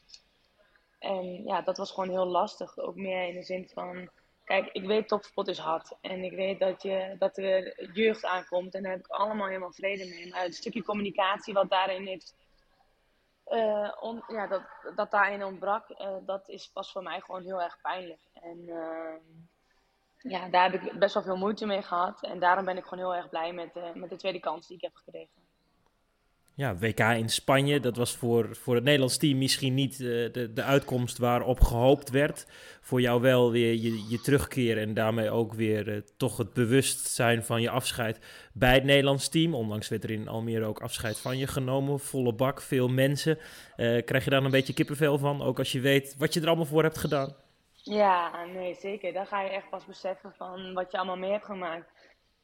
en 1.00 1.44
ja, 1.44 1.62
dat 1.62 1.78
was 1.78 1.92
gewoon 1.92 2.10
heel 2.10 2.28
lastig. 2.28 2.78
Ook 2.78 2.96
meer 2.96 3.28
in 3.28 3.34
de 3.34 3.44
zin 3.44 3.70
van, 3.74 4.10
kijk, 4.44 4.70
ik 4.72 4.86
weet 4.86 5.08
topspot 5.08 5.48
is 5.48 5.58
hard. 5.58 5.98
En 6.02 6.24
ik 6.24 6.32
weet 6.32 6.60
dat, 6.60 6.82
je, 6.82 7.16
dat 7.20 7.38
er 7.38 7.90
jeugd 7.94 8.26
aankomt. 8.26 8.76
En 8.76 8.84
daar 8.84 8.92
heb 8.92 9.06
ik 9.06 9.12
allemaal 9.12 9.48
helemaal 9.48 9.74
vrede 9.74 10.06
mee. 10.06 10.30
Maar 10.30 10.44
het 10.44 10.56
stukje 10.56 10.84
communicatie 10.84 11.54
wat 11.54 11.70
daarin 11.70 12.08
heeft, 12.08 12.40
on, 14.00 14.24
ja, 14.28 14.48
dat, 14.48 14.62
dat 14.96 15.12
daarin 15.12 15.44
ontbrak, 15.44 15.90
uh, 15.90 16.16
dat 16.26 16.50
is 16.50 16.68
pas 16.68 16.92
voor 16.92 17.04
mij 17.04 17.22
gewoon 17.22 17.44
heel 17.44 17.62
erg 17.62 17.82
pijnlijk. 17.82 18.22
En 18.34 18.58
uh, 18.58 19.16
ja, 20.18 20.50
daar 20.50 20.72
heb 20.72 20.82
ik 20.82 21.00
best 21.00 21.14
wel 21.14 21.24
veel 21.24 21.38
moeite 21.38 21.66
mee 21.66 21.82
gehad. 21.82 22.24
En 22.24 22.40
daarom 22.40 22.66
ben 22.66 22.78
ik 22.78 22.84
gewoon 22.84 23.00
heel 23.00 23.16
erg 23.16 23.30
blij 23.30 23.54
met, 23.54 23.76
uh, 23.76 23.94
met 23.94 24.10
de 24.10 24.16
tweede 24.16 24.40
kans 24.40 24.68
die 24.68 24.78
ik 24.78 24.84
heb 24.84 24.96
gekregen. 24.96 25.41
Ja, 26.56 26.76
WK 26.76 27.00
in 27.00 27.30
Spanje, 27.30 27.80
dat 27.80 27.98
was 27.98 28.16
voor, 28.16 28.56
voor 28.56 28.76
het 28.76 28.84
Nederlands 28.84 29.18
team 29.18 29.38
misschien 29.38 29.74
niet 29.74 30.00
uh, 30.00 30.34
de, 30.34 30.54
de 30.54 30.64
uitkomst 30.64 31.18
waarop 31.18 31.60
gehoopt 31.60 32.10
werd. 32.10 32.48
Voor 32.82 33.02
jou 33.02 33.22
wel 33.22 33.52
weer 33.52 33.74
je, 33.74 34.10
je 34.10 34.22
terugkeer 34.22 34.78
en 34.78 34.94
daarmee 34.94 35.30
ook 35.30 35.54
weer 35.54 35.88
uh, 35.88 36.02
toch 36.18 36.38
het 36.38 36.54
bewustzijn 36.54 37.44
van 37.44 37.62
je 37.62 37.70
afscheid 37.70 38.20
bij 38.54 38.74
het 38.74 38.84
Nederlands 38.84 39.30
team. 39.30 39.54
Ondanks 39.56 39.90
werd 39.90 40.04
er 40.04 40.12
in 40.12 40.28
Almere 40.28 40.66
ook 40.66 40.82
afscheid 40.82 41.20
van 41.20 41.38
je 41.38 41.48
genomen, 41.48 42.00
volle 42.00 42.34
bak, 42.34 42.62
veel 42.62 42.88
mensen. 42.88 43.38
krijg 43.76 44.24
je 44.24 44.30
daar 44.30 44.44
een 44.44 44.52
beetje 44.52 44.74
kippenvel 44.74 45.18
van, 45.18 45.42
ook 45.42 45.60
als 45.60 45.72
je 45.72 45.80
weet 45.80 46.16
wat 46.18 46.34
je 46.34 46.42
er 46.42 46.48
allemaal 46.48 46.66
voor 46.66 46.84
hebt 46.84 46.98
gedaan? 46.98 47.36
Ja, 47.84 48.46
nee, 48.46 48.76
zeker. 48.76 49.14
Dan 49.14 49.26
ga 49.26 49.42
je 49.42 49.50
echt 49.50 49.70
pas 49.70 49.86
beseffen 49.86 50.34
van 50.38 50.74
wat 50.74 50.92
je 50.92 50.98
allemaal 50.98 51.18
mee 51.18 51.32
hebt 51.32 51.46
gemaakt. 51.46 51.92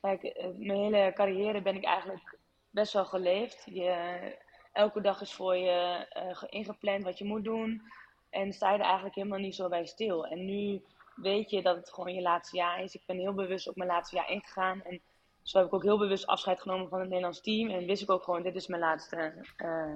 Kijk, 0.01 0.24
eh, 0.24 0.48
mijn 0.57 0.80
hele 0.80 1.12
carrière 1.15 1.62
ben 1.62 1.75
ik 1.75 1.83
eigenlijk 1.83 2.38
best 2.69 2.94
wel 2.94 3.06
geleefd. 3.06 3.64
Je, 3.66 4.36
elke 4.74 5.02
dag 5.02 5.22
is 5.22 5.34
voor 5.34 5.56
je 5.56 6.08
uh, 6.18 6.44
ingepland 6.50 7.04
wat 7.04 7.18
je 7.18 7.25
moet 7.25 7.44
doen. 7.44 7.81
En 8.30 8.54
sta 8.54 8.72
je 8.72 8.78
er 8.78 8.84
eigenlijk 8.86 9.16
helemaal 9.16 9.40
niet 9.40 9.56
zo 9.56 9.69
bij 9.69 9.86
stil. 9.86 10.25
En 10.25 10.46
nu 10.46 10.81
weet 11.16 11.50
je 11.50 11.62
dat 11.62 11.75
het 11.75 11.94
gewoon 11.94 12.14
je 12.14 12.22
laatste 12.22 12.56
jaar 12.56 12.84
is. 12.84 12.96
Ik 12.96 13.06
ben 13.06 13.18
heel 13.18 13.34
bewust 13.34 13.68
op 13.68 13.75
mijn 13.75 13.90
laatste 13.90 14.16
jaar 14.16 14.30
ingegaan. 14.30 14.81
En 14.81 15.02
zo 15.42 15.58
heb 15.58 15.68
ik 15.68 15.74
ook 15.74 15.84
heel 15.84 15.98
bewust 15.98 16.28
afscheid 16.28 16.62
genomen 16.62 16.90
van 16.90 17.00
het 17.00 17.08
Nederlands 17.08 17.42
team. 17.42 17.69
En 17.69 17.86
wist 17.86 18.02
ik 18.02 18.12
ook 18.12 18.24
gewoon, 18.24 18.44
dit 18.44 18.56
is 18.56 18.68
mijn 18.68 18.81
laatste 18.81 19.46
uh, 19.58 19.96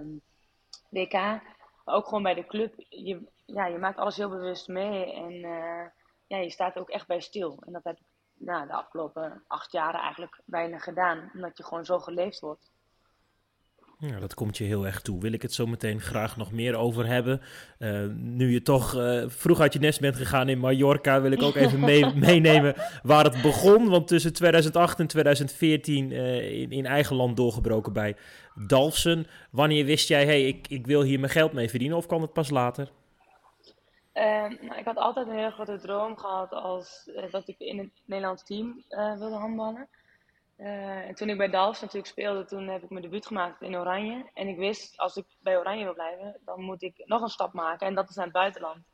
WK. 0.89 1.13
Maar 1.85 1.95
ook 1.95 2.05
gewoon 2.05 2.23
bij 2.23 2.33
de 2.33 2.45
club. 2.45 2.73
Je, 2.89 3.27
ja, 3.45 3.65
je 3.65 3.77
maakt 3.77 3.97
alles 3.97 4.17
heel 4.17 4.29
bewust 4.29 4.67
mee. 4.67 5.13
En 5.13 5.33
uh, 5.33 5.85
ja, 6.27 6.37
je 6.37 6.49
staat 6.49 6.75
er 6.75 6.81
ook 6.81 6.89
echt 6.89 7.07
bij 7.07 7.19
stil. 7.19 7.63
En 7.65 7.73
dat 7.73 7.83
heb 7.83 7.97
ik 7.97 8.05
nou, 8.45 8.67
de 8.67 8.73
afgelopen 8.73 9.43
acht 9.47 9.71
jaren 9.71 9.99
eigenlijk 9.99 10.41
bijna 10.45 10.77
gedaan. 10.77 11.31
Omdat 11.33 11.57
je 11.57 11.63
gewoon 11.63 11.85
zo 11.85 11.99
geleefd 11.99 12.39
wordt. 12.39 12.71
Ja, 14.07 14.19
dat 14.19 14.33
komt 14.33 14.57
je 14.57 14.63
heel 14.63 14.85
erg 14.85 15.01
toe. 15.01 15.21
Wil 15.21 15.31
ik 15.31 15.41
het 15.41 15.53
zo 15.53 15.65
meteen 15.65 16.01
graag 16.01 16.37
nog 16.37 16.51
meer 16.51 16.75
over 16.75 17.07
hebben. 17.07 17.41
Uh, 17.79 18.05
nu 18.15 18.51
je 18.51 18.61
toch 18.61 18.95
uh, 18.95 19.23
vroeg 19.27 19.59
uit 19.59 19.73
je 19.73 19.79
nest 19.79 19.99
bent 19.99 20.15
gegaan 20.15 20.49
in 20.49 20.59
Mallorca, 20.59 21.21
wil 21.21 21.31
ik 21.31 21.41
ook 21.41 21.55
even 21.55 21.79
mee, 21.79 22.15
meenemen 22.29 22.75
waar 23.03 23.23
het 23.23 23.41
begon. 23.41 23.89
Want 23.89 24.07
tussen 24.07 24.33
2008 24.33 24.99
en 24.99 25.07
2014 25.07 26.11
uh, 26.11 26.61
in, 26.61 26.71
in, 26.71 26.85
eigen 26.85 27.15
land 27.15 27.37
doorgebroken 27.37 27.93
bij 27.93 28.15
Dalfsen. 28.67 29.27
Wanneer 29.51 29.85
wist 29.85 30.07
jij, 30.07 30.25
hey, 30.25 30.47
ik, 30.47 30.67
ik 30.67 30.85
wil 30.85 31.01
hier 31.01 31.19
mijn 31.19 31.31
geld 31.31 31.53
mee 31.53 31.69
verdienen 31.69 31.97
of 31.97 32.05
kwam 32.07 32.21
het 32.21 32.33
pas 32.33 32.49
later? 32.49 32.91
Nou, 34.13 34.75
ik 34.75 34.85
had 34.85 34.97
altijd 34.97 35.27
een 35.27 35.37
heel 35.37 35.51
grote 35.51 35.79
droom 35.79 36.17
gehad 36.17 36.51
als 36.51 37.11
dat 37.31 37.47
ik 37.47 37.59
in 37.59 37.77
het 37.77 38.01
Nederlands 38.05 38.43
team 38.43 38.83
wilde 38.89 39.35
handballen. 39.35 39.89
Uh, 40.61 41.07
en 41.07 41.15
toen 41.15 41.29
ik 41.29 41.37
bij 41.37 41.49
Dals 41.49 41.81
natuurlijk 41.81 42.07
speelde, 42.07 42.45
toen 42.45 42.67
heb 42.67 42.83
ik 42.83 42.89
mijn 42.89 43.03
debuut 43.03 43.27
gemaakt 43.27 43.61
in 43.61 43.75
Oranje. 43.75 44.29
En 44.33 44.47
ik 44.47 44.57
wist, 44.57 44.97
als 44.97 45.15
ik 45.15 45.25
bij 45.39 45.57
Oranje 45.57 45.83
wil 45.83 45.93
blijven, 45.93 46.39
dan 46.45 46.61
moet 46.61 46.81
ik 46.81 47.01
nog 47.05 47.21
een 47.21 47.27
stap 47.29 47.53
maken. 47.53 47.87
En 47.87 47.95
dat 47.95 48.09
is 48.09 48.15
naar 48.15 48.25
het 48.25 48.33
buitenland. 48.33 48.85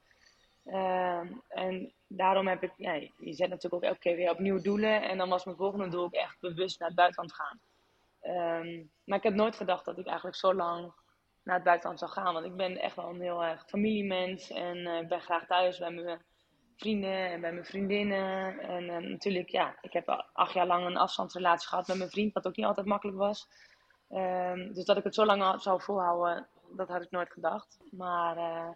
Uh, 0.65 1.21
en 1.47 1.93
daarom 2.07 2.47
heb 2.47 2.63
ik, 2.63 2.71
je 3.17 3.33
zet 3.33 3.49
natuurlijk 3.49 3.83
ook 3.83 3.89
elke 3.89 3.99
keer 3.99 4.15
weer 4.15 4.31
opnieuw 4.31 4.61
doelen. 4.61 5.01
En 5.01 5.17
dan 5.17 5.29
was 5.29 5.45
mijn 5.45 5.57
volgende 5.57 5.89
doel 5.89 6.03
ook 6.03 6.13
echt 6.13 6.39
bewust 6.39 6.79
naar 6.79 6.87
het 6.87 6.97
buitenland 6.97 7.33
gaan. 7.33 7.59
Um, 8.21 8.91
maar 9.03 9.17
ik 9.17 9.23
heb 9.23 9.33
nooit 9.33 9.55
gedacht 9.55 9.85
dat 9.85 9.97
ik 9.97 10.05
eigenlijk 10.05 10.37
zo 10.37 10.53
lang 10.53 10.93
naar 11.47 11.55
het 11.55 11.65
buitenland 11.65 11.99
zou 11.99 12.11
gaan. 12.11 12.33
Want 12.33 12.45
ik 12.45 12.55
ben 12.55 12.77
echt 12.77 12.95
wel 12.95 13.09
een 13.09 13.21
heel 13.21 13.43
erg 13.43 13.63
familiemens. 13.67 14.51
En 14.51 14.87
ik 14.87 15.07
ben 15.07 15.21
graag 15.21 15.45
thuis 15.45 15.77
bij 15.77 15.91
mijn 15.91 16.21
vrienden 16.75 17.31
en 17.31 17.41
bij 17.41 17.51
mijn 17.51 17.65
vriendinnen. 17.65 18.59
En 18.59 18.83
uh, 18.83 19.09
natuurlijk, 19.09 19.49
ja, 19.49 19.75
ik 19.81 19.93
heb 19.93 20.25
acht 20.33 20.53
jaar 20.53 20.67
lang 20.67 20.85
een 20.85 20.97
afstandsrelatie 20.97 21.67
gehad 21.67 21.87
met 21.87 21.97
mijn 21.97 22.09
vriend, 22.09 22.33
wat 22.33 22.47
ook 22.47 22.55
niet 22.55 22.65
altijd 22.65 22.87
makkelijk 22.87 23.17
was. 23.17 23.47
Um, 24.09 24.73
dus 24.73 24.85
dat 24.85 24.97
ik 24.97 25.03
het 25.03 25.15
zo 25.15 25.25
lang 25.25 25.61
zou 25.61 25.81
volhouden, 25.81 26.47
dat 26.75 26.87
had 26.87 27.01
ik 27.01 27.11
nooit 27.11 27.31
gedacht. 27.31 27.79
Maar 27.91 28.37
uh, 28.37 28.69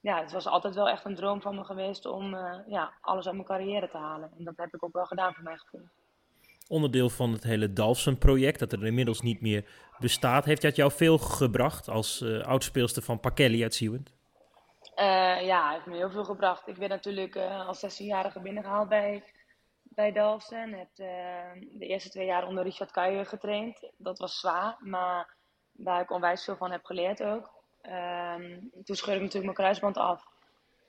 ja, 0.00 0.20
het 0.20 0.32
was 0.32 0.46
altijd 0.46 0.74
wel 0.74 0.88
echt 0.88 1.04
een 1.04 1.14
droom 1.14 1.42
van 1.42 1.54
me 1.54 1.64
geweest 1.64 2.06
om 2.06 2.36
ja, 2.66 2.92
alles 3.00 3.26
uit 3.26 3.34
mijn 3.34 3.46
carrière 3.46 3.88
te 3.88 3.96
halen. 3.98 4.32
En 4.38 4.44
dat 4.44 4.56
heb 4.56 4.74
ik 4.74 4.84
ook 4.84 4.92
wel 4.92 5.06
gedaan 5.06 5.34
voor 5.34 5.44
mijn 5.44 5.58
gevoel. 5.58 5.88
Onderdeel 6.68 7.10
van 7.10 7.32
het 7.32 7.42
hele 7.42 7.72
Dalfsen-project, 7.72 8.58
dat 8.58 8.72
er 8.72 8.86
inmiddels 8.86 9.20
niet 9.20 9.40
meer 9.40 9.64
bestaat. 9.98 10.44
Heeft 10.44 10.62
dat 10.62 10.76
jou 10.76 10.92
veel 10.92 11.18
gebracht 11.18 11.88
als 11.88 12.20
uh, 12.20 12.44
oudspeelster 12.44 13.02
van 13.02 13.20
Pakelli 13.20 13.62
uit? 13.62 13.80
Uh, 13.80 14.00
ja, 15.46 15.70
heeft 15.72 15.86
me 15.86 15.96
heel 15.96 16.10
veel 16.10 16.24
gebracht. 16.24 16.68
Ik 16.68 16.78
ben 16.78 16.88
natuurlijk 16.88 17.34
uh, 17.34 17.68
als 17.68 17.84
16-jarige 17.84 18.40
binnengehaald 18.40 18.88
bij, 18.88 19.24
bij 19.82 20.12
Dalfsen. 20.12 20.72
Heb 20.72 20.88
de 20.94 21.86
eerste 21.86 22.10
twee 22.10 22.26
jaar 22.26 22.46
onder 22.46 22.64
Richard 22.64 22.90
Kuijer 22.90 23.26
getraind. 23.26 23.90
Dat 23.96 24.18
was 24.18 24.40
zwaar, 24.40 24.76
maar 24.78 25.34
waar 25.72 26.00
ik 26.00 26.10
onwijs 26.10 26.44
veel 26.44 26.56
van 26.56 26.70
heb 26.70 26.84
geleerd 26.84 27.22
ook. 27.22 27.52
Ehm, 27.80 28.58
toen 28.84 28.96
scheurde 28.96 29.18
ik 29.18 29.24
natuurlijk 29.24 29.44
mijn 29.44 29.54
kruisband 29.54 29.96
af. 29.96 30.24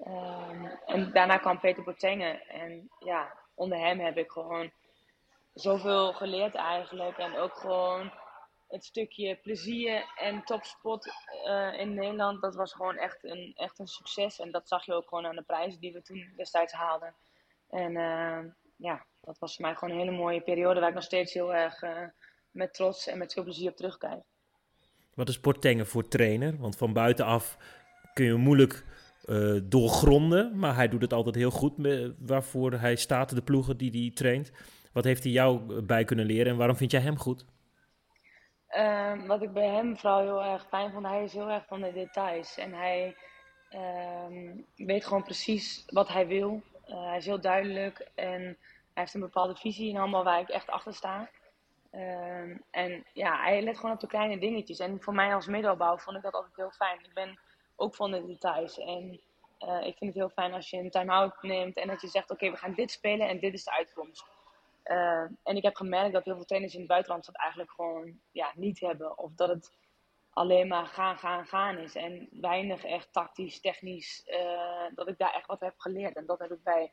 Um, 0.07 0.65
en 0.85 1.11
daarna 1.11 1.37
kwam 1.37 1.59
Peter 1.59 1.83
Botengen. 1.83 2.47
En 2.47 2.89
ja, 2.99 3.33
onder 3.53 3.77
hem 3.77 3.99
heb 3.99 4.17
ik 4.17 4.31
gewoon 4.31 4.71
zoveel 5.55 6.13
geleerd 6.13 6.55
eigenlijk. 6.55 7.17
En 7.17 7.37
ook 7.37 7.53
gewoon 7.55 8.11
het 8.67 8.85
stukje 8.85 9.35
plezier 9.35 10.03
en 10.15 10.43
topspot 10.43 11.07
uh, 11.47 11.79
in 11.79 11.93
Nederland, 11.93 12.41
dat 12.41 12.55
was 12.55 12.73
gewoon 12.73 12.97
echt 12.97 13.23
een, 13.23 13.53
echt 13.55 13.79
een 13.79 13.87
succes. 13.87 14.39
En 14.39 14.51
dat 14.51 14.67
zag 14.67 14.85
je 14.85 14.93
ook 14.93 15.07
gewoon 15.07 15.25
aan 15.25 15.35
de 15.35 15.41
prijzen 15.41 15.79
die 15.79 15.93
we 15.93 16.01
toen 16.01 16.33
destijds 16.35 16.73
haalden. 16.73 17.13
En 17.69 17.91
uh, 17.91 18.39
ja, 18.75 19.05
dat 19.21 19.39
was 19.39 19.55
voor 19.55 19.65
mij 19.65 19.75
gewoon 19.75 19.93
een 19.93 19.99
hele 19.99 20.17
mooie 20.17 20.41
periode 20.41 20.79
waar 20.79 20.89
ik 20.89 20.95
nog 20.95 21.03
steeds 21.03 21.33
heel 21.33 21.53
erg 21.53 21.81
uh, 21.81 21.97
met 22.51 22.73
trots 22.73 23.07
en 23.07 23.17
met 23.17 23.33
veel 23.33 23.43
plezier 23.43 23.69
op 23.69 23.75
terugkijk. 23.75 24.23
Wat 25.13 25.29
is 25.29 25.39
Portengen 25.39 25.87
voor 25.87 26.07
trainer? 26.07 26.57
Want 26.57 26.77
van 26.77 26.93
buitenaf 26.93 27.57
kun 28.13 28.25
je 28.25 28.35
moeilijk 28.35 28.85
doorgronden, 29.63 30.59
maar 30.59 30.75
hij 30.75 30.87
doet 30.87 31.01
het 31.01 31.13
altijd 31.13 31.35
heel 31.35 31.51
goed 31.51 31.73
waarvoor 32.19 32.71
hij 32.71 32.95
staat, 32.95 33.35
de 33.35 33.41
ploegen 33.41 33.77
die 33.77 33.91
hij 33.91 34.11
traint. 34.13 34.51
Wat 34.95 35.03
heeft 35.03 35.23
hij 35.23 35.31
jou 35.31 35.81
bij 35.81 36.03
kunnen 36.03 36.25
leren 36.25 36.51
en 36.51 36.57
waarom 36.57 36.75
vind 36.75 36.91
jij 36.91 37.01
hem 37.01 37.17
goed? 37.17 37.45
Ehm, 38.67 39.25
wat 39.27 39.41
ik 39.41 39.53
bij 39.53 39.67
hem 39.67 39.97
vooral 39.97 40.19
heel 40.19 40.43
erg 40.43 40.67
fijn 40.67 40.91
vond, 40.91 41.05
hij 41.05 41.23
is 41.23 41.33
heel 41.33 41.49
erg 41.49 41.65
van 41.65 41.81
de 41.81 41.93
details. 41.93 42.57
En 42.57 42.73
hij 42.73 43.15
ehm, 43.69 44.61
weet 44.75 45.05
gewoon 45.05 45.23
precies 45.23 45.83
wat 45.87 46.07
hij 46.07 46.27
wil. 46.27 46.61
Uh, 46.87 47.07
hij 47.07 47.17
is 47.17 47.25
heel 47.25 47.41
duidelijk 47.41 48.09
en 48.15 48.41
hij 48.41 48.57
heeft 48.93 49.13
een 49.13 49.19
bepaalde 49.19 49.55
visie 49.55 49.89
in 49.89 49.97
allemaal 49.97 50.23
waar 50.23 50.39
ik 50.39 50.49
echt 50.49 50.69
achter 50.69 50.93
sta. 50.93 51.29
Ehm, 51.91 52.57
en 52.71 53.05
ja, 53.13 53.41
hij 53.41 53.61
let 53.61 53.75
gewoon 53.75 53.95
op 53.95 53.99
de 53.99 54.07
kleine 54.07 54.39
dingetjes. 54.39 54.79
En 54.79 55.01
voor 55.01 55.13
mij 55.13 55.33
als 55.33 55.47
middelbouw 55.47 55.97
vond 55.97 56.17
ik 56.17 56.23
dat 56.23 56.33
altijd 56.33 56.55
heel 56.55 56.71
fijn. 56.71 56.99
Ik 57.03 57.13
ben 57.13 57.39
ook 57.75 57.95
van 57.95 58.11
de 58.11 58.25
details. 58.25 58.79
En 58.79 59.19
uh, 59.59 59.85
ik 59.85 59.97
vind 59.97 60.13
het 60.13 60.13
heel 60.13 60.29
fijn 60.29 60.53
als 60.53 60.69
je 60.69 60.77
een 60.77 60.89
time-out 60.89 61.41
neemt 61.41 61.77
en 61.77 61.87
dat 61.87 62.01
je 62.01 62.07
zegt: 62.07 62.31
Oké, 62.31 62.49
we 62.49 62.57
gaan 62.57 62.73
dit 62.73 62.91
spelen 62.91 63.27
en 63.27 63.39
dit 63.39 63.53
is 63.53 63.63
de 63.63 63.71
uitkomst. 63.71 64.34
Uh, 64.85 65.21
en 65.43 65.55
ik 65.55 65.63
heb 65.63 65.75
gemerkt 65.75 66.13
dat 66.13 66.25
heel 66.25 66.35
veel 66.35 66.45
trainers 66.45 66.73
in 66.73 66.79
het 66.79 66.89
buitenland 66.89 67.25
dat 67.25 67.35
eigenlijk 67.35 67.71
gewoon 67.71 68.19
ja, 68.31 68.51
niet 68.55 68.79
hebben. 68.79 69.17
Of 69.17 69.31
dat 69.35 69.49
het 69.49 69.71
alleen 70.29 70.67
maar 70.67 70.85
gaan, 70.85 71.17
gaan, 71.17 71.45
gaan 71.45 71.77
is. 71.77 71.95
En 71.95 72.27
weinig 72.31 72.83
echt 72.83 73.13
tactisch, 73.13 73.59
technisch, 73.59 74.23
uh, 74.25 74.95
dat 74.95 75.07
ik 75.07 75.17
daar 75.17 75.33
echt 75.33 75.47
wat 75.47 75.59
heb 75.59 75.73
geleerd. 75.77 76.15
En 76.15 76.25
dat 76.25 76.39
heb 76.39 76.51
ik 76.51 76.63
bij, 76.63 76.91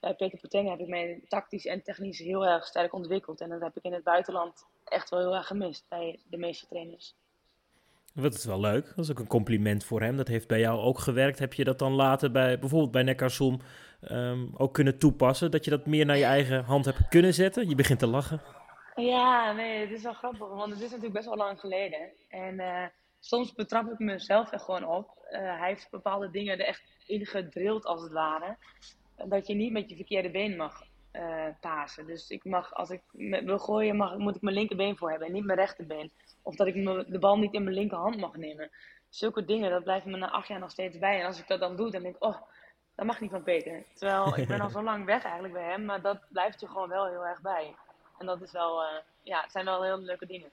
Peter 0.00 0.38
Potenga 0.40 0.70
heb 0.70 0.80
ik 0.80 0.88
mij 0.88 1.22
tactisch 1.28 1.66
en 1.66 1.82
technisch 1.82 2.18
heel 2.18 2.46
erg 2.46 2.66
sterk 2.66 2.92
ontwikkeld. 2.92 3.40
En 3.40 3.48
dat 3.48 3.60
heb 3.60 3.76
ik 3.76 3.84
in 3.84 3.92
het 3.92 4.04
buitenland 4.04 4.66
echt 4.84 5.10
wel 5.10 5.20
heel 5.20 5.34
erg 5.34 5.46
gemist 5.46 5.84
bij 5.88 6.20
de 6.28 6.36
meeste 6.36 6.66
trainers. 6.66 7.14
Dat 8.14 8.34
is 8.34 8.44
wel 8.44 8.60
leuk. 8.60 8.86
Dat 8.86 9.04
is 9.04 9.10
ook 9.10 9.18
een 9.18 9.26
compliment 9.26 9.84
voor 9.84 10.00
hem. 10.00 10.16
Dat 10.16 10.28
heeft 10.28 10.48
bij 10.48 10.60
jou 10.60 10.80
ook 10.80 10.98
gewerkt. 10.98 11.38
Heb 11.38 11.52
je 11.52 11.64
dat 11.64 11.78
dan 11.78 11.92
later 11.92 12.30
bij 12.30 12.58
bijvoorbeeld 12.58 12.90
bij 12.90 13.02
Neckarzoom 13.02 13.60
um, 14.00 14.50
ook 14.56 14.74
kunnen 14.74 14.98
toepassen? 14.98 15.50
Dat 15.50 15.64
je 15.64 15.70
dat 15.70 15.86
meer 15.86 16.06
naar 16.06 16.16
je 16.16 16.24
eigen 16.24 16.64
hand 16.64 16.84
hebt 16.84 17.08
kunnen 17.08 17.34
zetten? 17.34 17.68
Je 17.68 17.74
begint 17.74 17.98
te 17.98 18.06
lachen. 18.06 18.40
Ja, 18.94 19.52
nee, 19.52 19.80
het 19.80 19.90
is 19.90 20.02
wel 20.02 20.12
grappig. 20.12 20.48
Want 20.48 20.72
het 20.72 20.80
is 20.80 20.88
natuurlijk 20.88 21.12
best 21.12 21.26
wel 21.26 21.36
lang 21.36 21.60
geleden. 21.60 22.12
En 22.28 22.54
uh, 22.54 22.84
soms 23.20 23.52
betrap 23.52 23.90
ik 23.90 23.98
mezelf 23.98 24.52
er 24.52 24.60
gewoon 24.60 24.84
op. 24.84 25.26
Uh, 25.30 25.38
hij 25.58 25.68
heeft 25.68 25.90
bepaalde 25.90 26.30
dingen 26.30 26.58
er 26.58 26.66
echt 26.66 26.82
in 27.06 27.26
gedrild, 27.26 27.84
als 27.84 28.02
het 28.02 28.12
ware. 28.12 28.56
Dat 29.28 29.46
je 29.46 29.54
niet 29.54 29.72
met 29.72 29.88
je 29.88 29.96
verkeerde 29.96 30.30
been 30.30 30.56
mag 30.56 30.82
uh, 31.12 31.44
pasen. 31.60 32.06
Dus 32.06 32.30
ik 32.30 32.44
mag, 32.44 32.74
als 32.74 32.90
ik 32.90 33.02
wil 33.44 33.58
gooien, 33.58 33.96
mag, 33.96 34.16
moet 34.16 34.36
ik 34.36 34.42
mijn 34.42 34.56
linkerbeen 34.56 34.96
voor 34.96 35.10
hebben 35.10 35.28
en 35.28 35.34
niet 35.34 35.44
mijn 35.44 35.58
rechterbeen. 35.58 36.12
Of 36.42 36.56
dat 36.56 36.66
ik 36.66 36.74
de 37.08 37.18
bal 37.18 37.38
niet 37.38 37.54
in 37.54 37.64
mijn 37.64 37.76
linkerhand 37.76 38.16
mag 38.16 38.36
nemen. 38.36 38.70
Zulke 39.08 39.44
dingen, 39.44 39.70
dat 39.70 39.84
blijft 39.84 40.06
me 40.06 40.16
na 40.16 40.30
acht 40.30 40.48
jaar 40.48 40.58
nog 40.58 40.70
steeds 40.70 40.98
bij. 40.98 41.20
En 41.20 41.26
als 41.26 41.40
ik 41.40 41.46
dat 41.46 41.60
dan 41.60 41.76
doe, 41.76 41.90
dan 41.90 42.02
denk 42.02 42.16
ik, 42.16 42.24
oh, 42.24 42.36
dat 42.96 43.06
mag 43.06 43.20
niet 43.20 43.30
van 43.30 43.42
Peter. 43.42 43.82
Terwijl 43.94 44.38
ik 44.38 44.48
ben 44.48 44.60
al 44.60 44.70
zo 44.78 44.82
lang 44.82 45.04
weg 45.04 45.24
eigenlijk 45.24 45.54
bij 45.54 45.70
hem, 45.70 45.84
maar 45.84 46.02
dat 46.02 46.18
blijft 46.28 46.60
je 46.60 46.66
gewoon 46.66 46.88
wel 46.88 47.06
heel 47.06 47.26
erg 47.26 47.40
bij. 47.40 47.74
En 48.18 48.26
dat 48.26 48.42
is 48.42 48.52
wel, 48.52 48.82
uh, 48.82 48.88
ja, 49.22 49.40
het 49.42 49.52
zijn 49.52 49.64
wel 49.64 49.82
heel 49.82 49.98
leuke 49.98 50.26
dingen. 50.26 50.50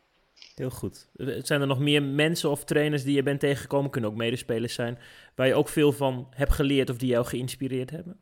Heel 0.56 0.70
goed. 0.70 1.10
Zijn 1.38 1.62
er 1.62 1.68
nog 1.68 1.80
meer 1.80 2.04
mensen 2.04 2.50
of 2.50 2.64
trainers 2.64 3.04
die 3.04 3.16
je 3.16 3.24
bent 3.24 3.40
tegengekomen, 3.40 3.92
kunnen 3.92 4.10
ook 4.10 4.16
medespelers 4.16 4.74
zijn, 4.74 5.00
waar 5.36 5.48
je 5.48 5.56
ook 5.56 5.70
veel 5.70 5.92
van 5.92 6.28
hebt 6.30 6.52
geleerd 6.52 6.90
of 6.90 6.98
die 6.98 7.10
jou 7.10 7.26
geïnspireerd 7.26 7.90
hebben? 7.90 8.20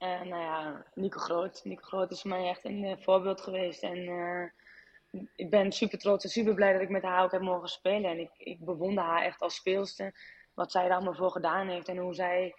Uh, 0.00 0.20
nou 0.20 0.42
ja, 0.42 0.84
Nico 0.94 1.18
Groot. 1.18 1.60
Nico 1.64 1.82
Groot 1.82 2.10
is 2.10 2.20
voor 2.20 2.30
mij 2.30 2.48
echt 2.48 2.64
een 2.64 2.84
uh, 2.84 2.92
voorbeeld 2.98 3.40
geweest. 3.40 3.82
En 3.82 4.52
ik 5.36 5.50
ben 5.50 5.72
super 5.72 5.98
trots 5.98 6.24
en 6.24 6.30
super 6.30 6.54
blij 6.54 6.72
dat 6.72 6.82
ik 6.82 6.88
met 6.88 7.02
haar 7.02 7.24
ook 7.24 7.32
heb 7.32 7.40
mogen 7.40 7.68
spelen. 7.68 8.10
En 8.10 8.18
ik, 8.18 8.30
ik 8.38 8.64
bewonder 8.64 9.04
haar 9.04 9.22
echt 9.22 9.40
als 9.40 9.54
speelster. 9.54 10.14
Wat 10.54 10.72
zij 10.72 10.84
er 10.84 10.92
allemaal 10.92 11.14
voor 11.14 11.30
gedaan 11.30 11.68
heeft 11.68 11.88
en 11.88 11.96
hoe 11.96 12.14
zij 12.14 12.54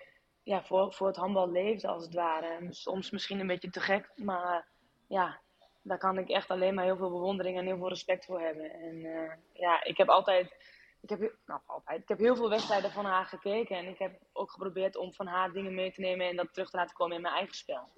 ja, 0.45 0.63
voor, 0.63 0.93
voor 0.93 1.07
het 1.07 1.15
handbal 1.15 1.51
leeft, 1.51 1.85
als 1.85 2.03
het 2.03 2.13
ware. 2.13 2.67
Soms 2.69 3.11
misschien 3.11 3.39
een 3.39 3.47
beetje 3.47 3.69
te 3.69 3.79
gek, 3.79 4.11
maar 4.15 4.67
ja, 5.07 5.39
daar 5.81 5.97
kan 5.97 6.17
ik 6.17 6.29
echt 6.29 6.49
alleen 6.49 6.73
maar 6.73 6.83
heel 6.83 6.97
veel 6.97 7.09
bewondering 7.09 7.57
en 7.57 7.65
heel 7.65 7.77
veel 7.77 7.89
respect 7.89 8.25
voor 8.25 8.41
hebben. 8.41 8.71
En 8.71 8.95
uh, 8.95 9.31
ja, 9.53 9.83
ik 9.83 9.97
heb 9.97 10.09
altijd, 10.09 10.55
ik 11.01 11.09
heb, 11.09 11.35
nou, 11.45 11.59
altijd, 11.65 12.01
ik 12.01 12.07
heb 12.07 12.19
heel 12.19 12.35
veel 12.35 12.49
wedstrijden 12.49 12.91
van 12.91 13.05
haar 13.05 13.25
gekeken. 13.25 13.77
En 13.77 13.85
ik 13.85 13.99
heb 13.99 14.19
ook 14.33 14.51
geprobeerd 14.51 14.95
om 14.95 15.13
van 15.13 15.27
haar 15.27 15.51
dingen 15.51 15.75
mee 15.75 15.91
te 15.91 16.01
nemen 16.01 16.27
en 16.27 16.35
dat 16.35 16.53
terug 16.53 16.69
te 16.69 16.77
laten 16.77 16.95
komen 16.95 17.15
in 17.15 17.21
mijn 17.21 17.35
eigen 17.35 17.55
spel. 17.55 17.89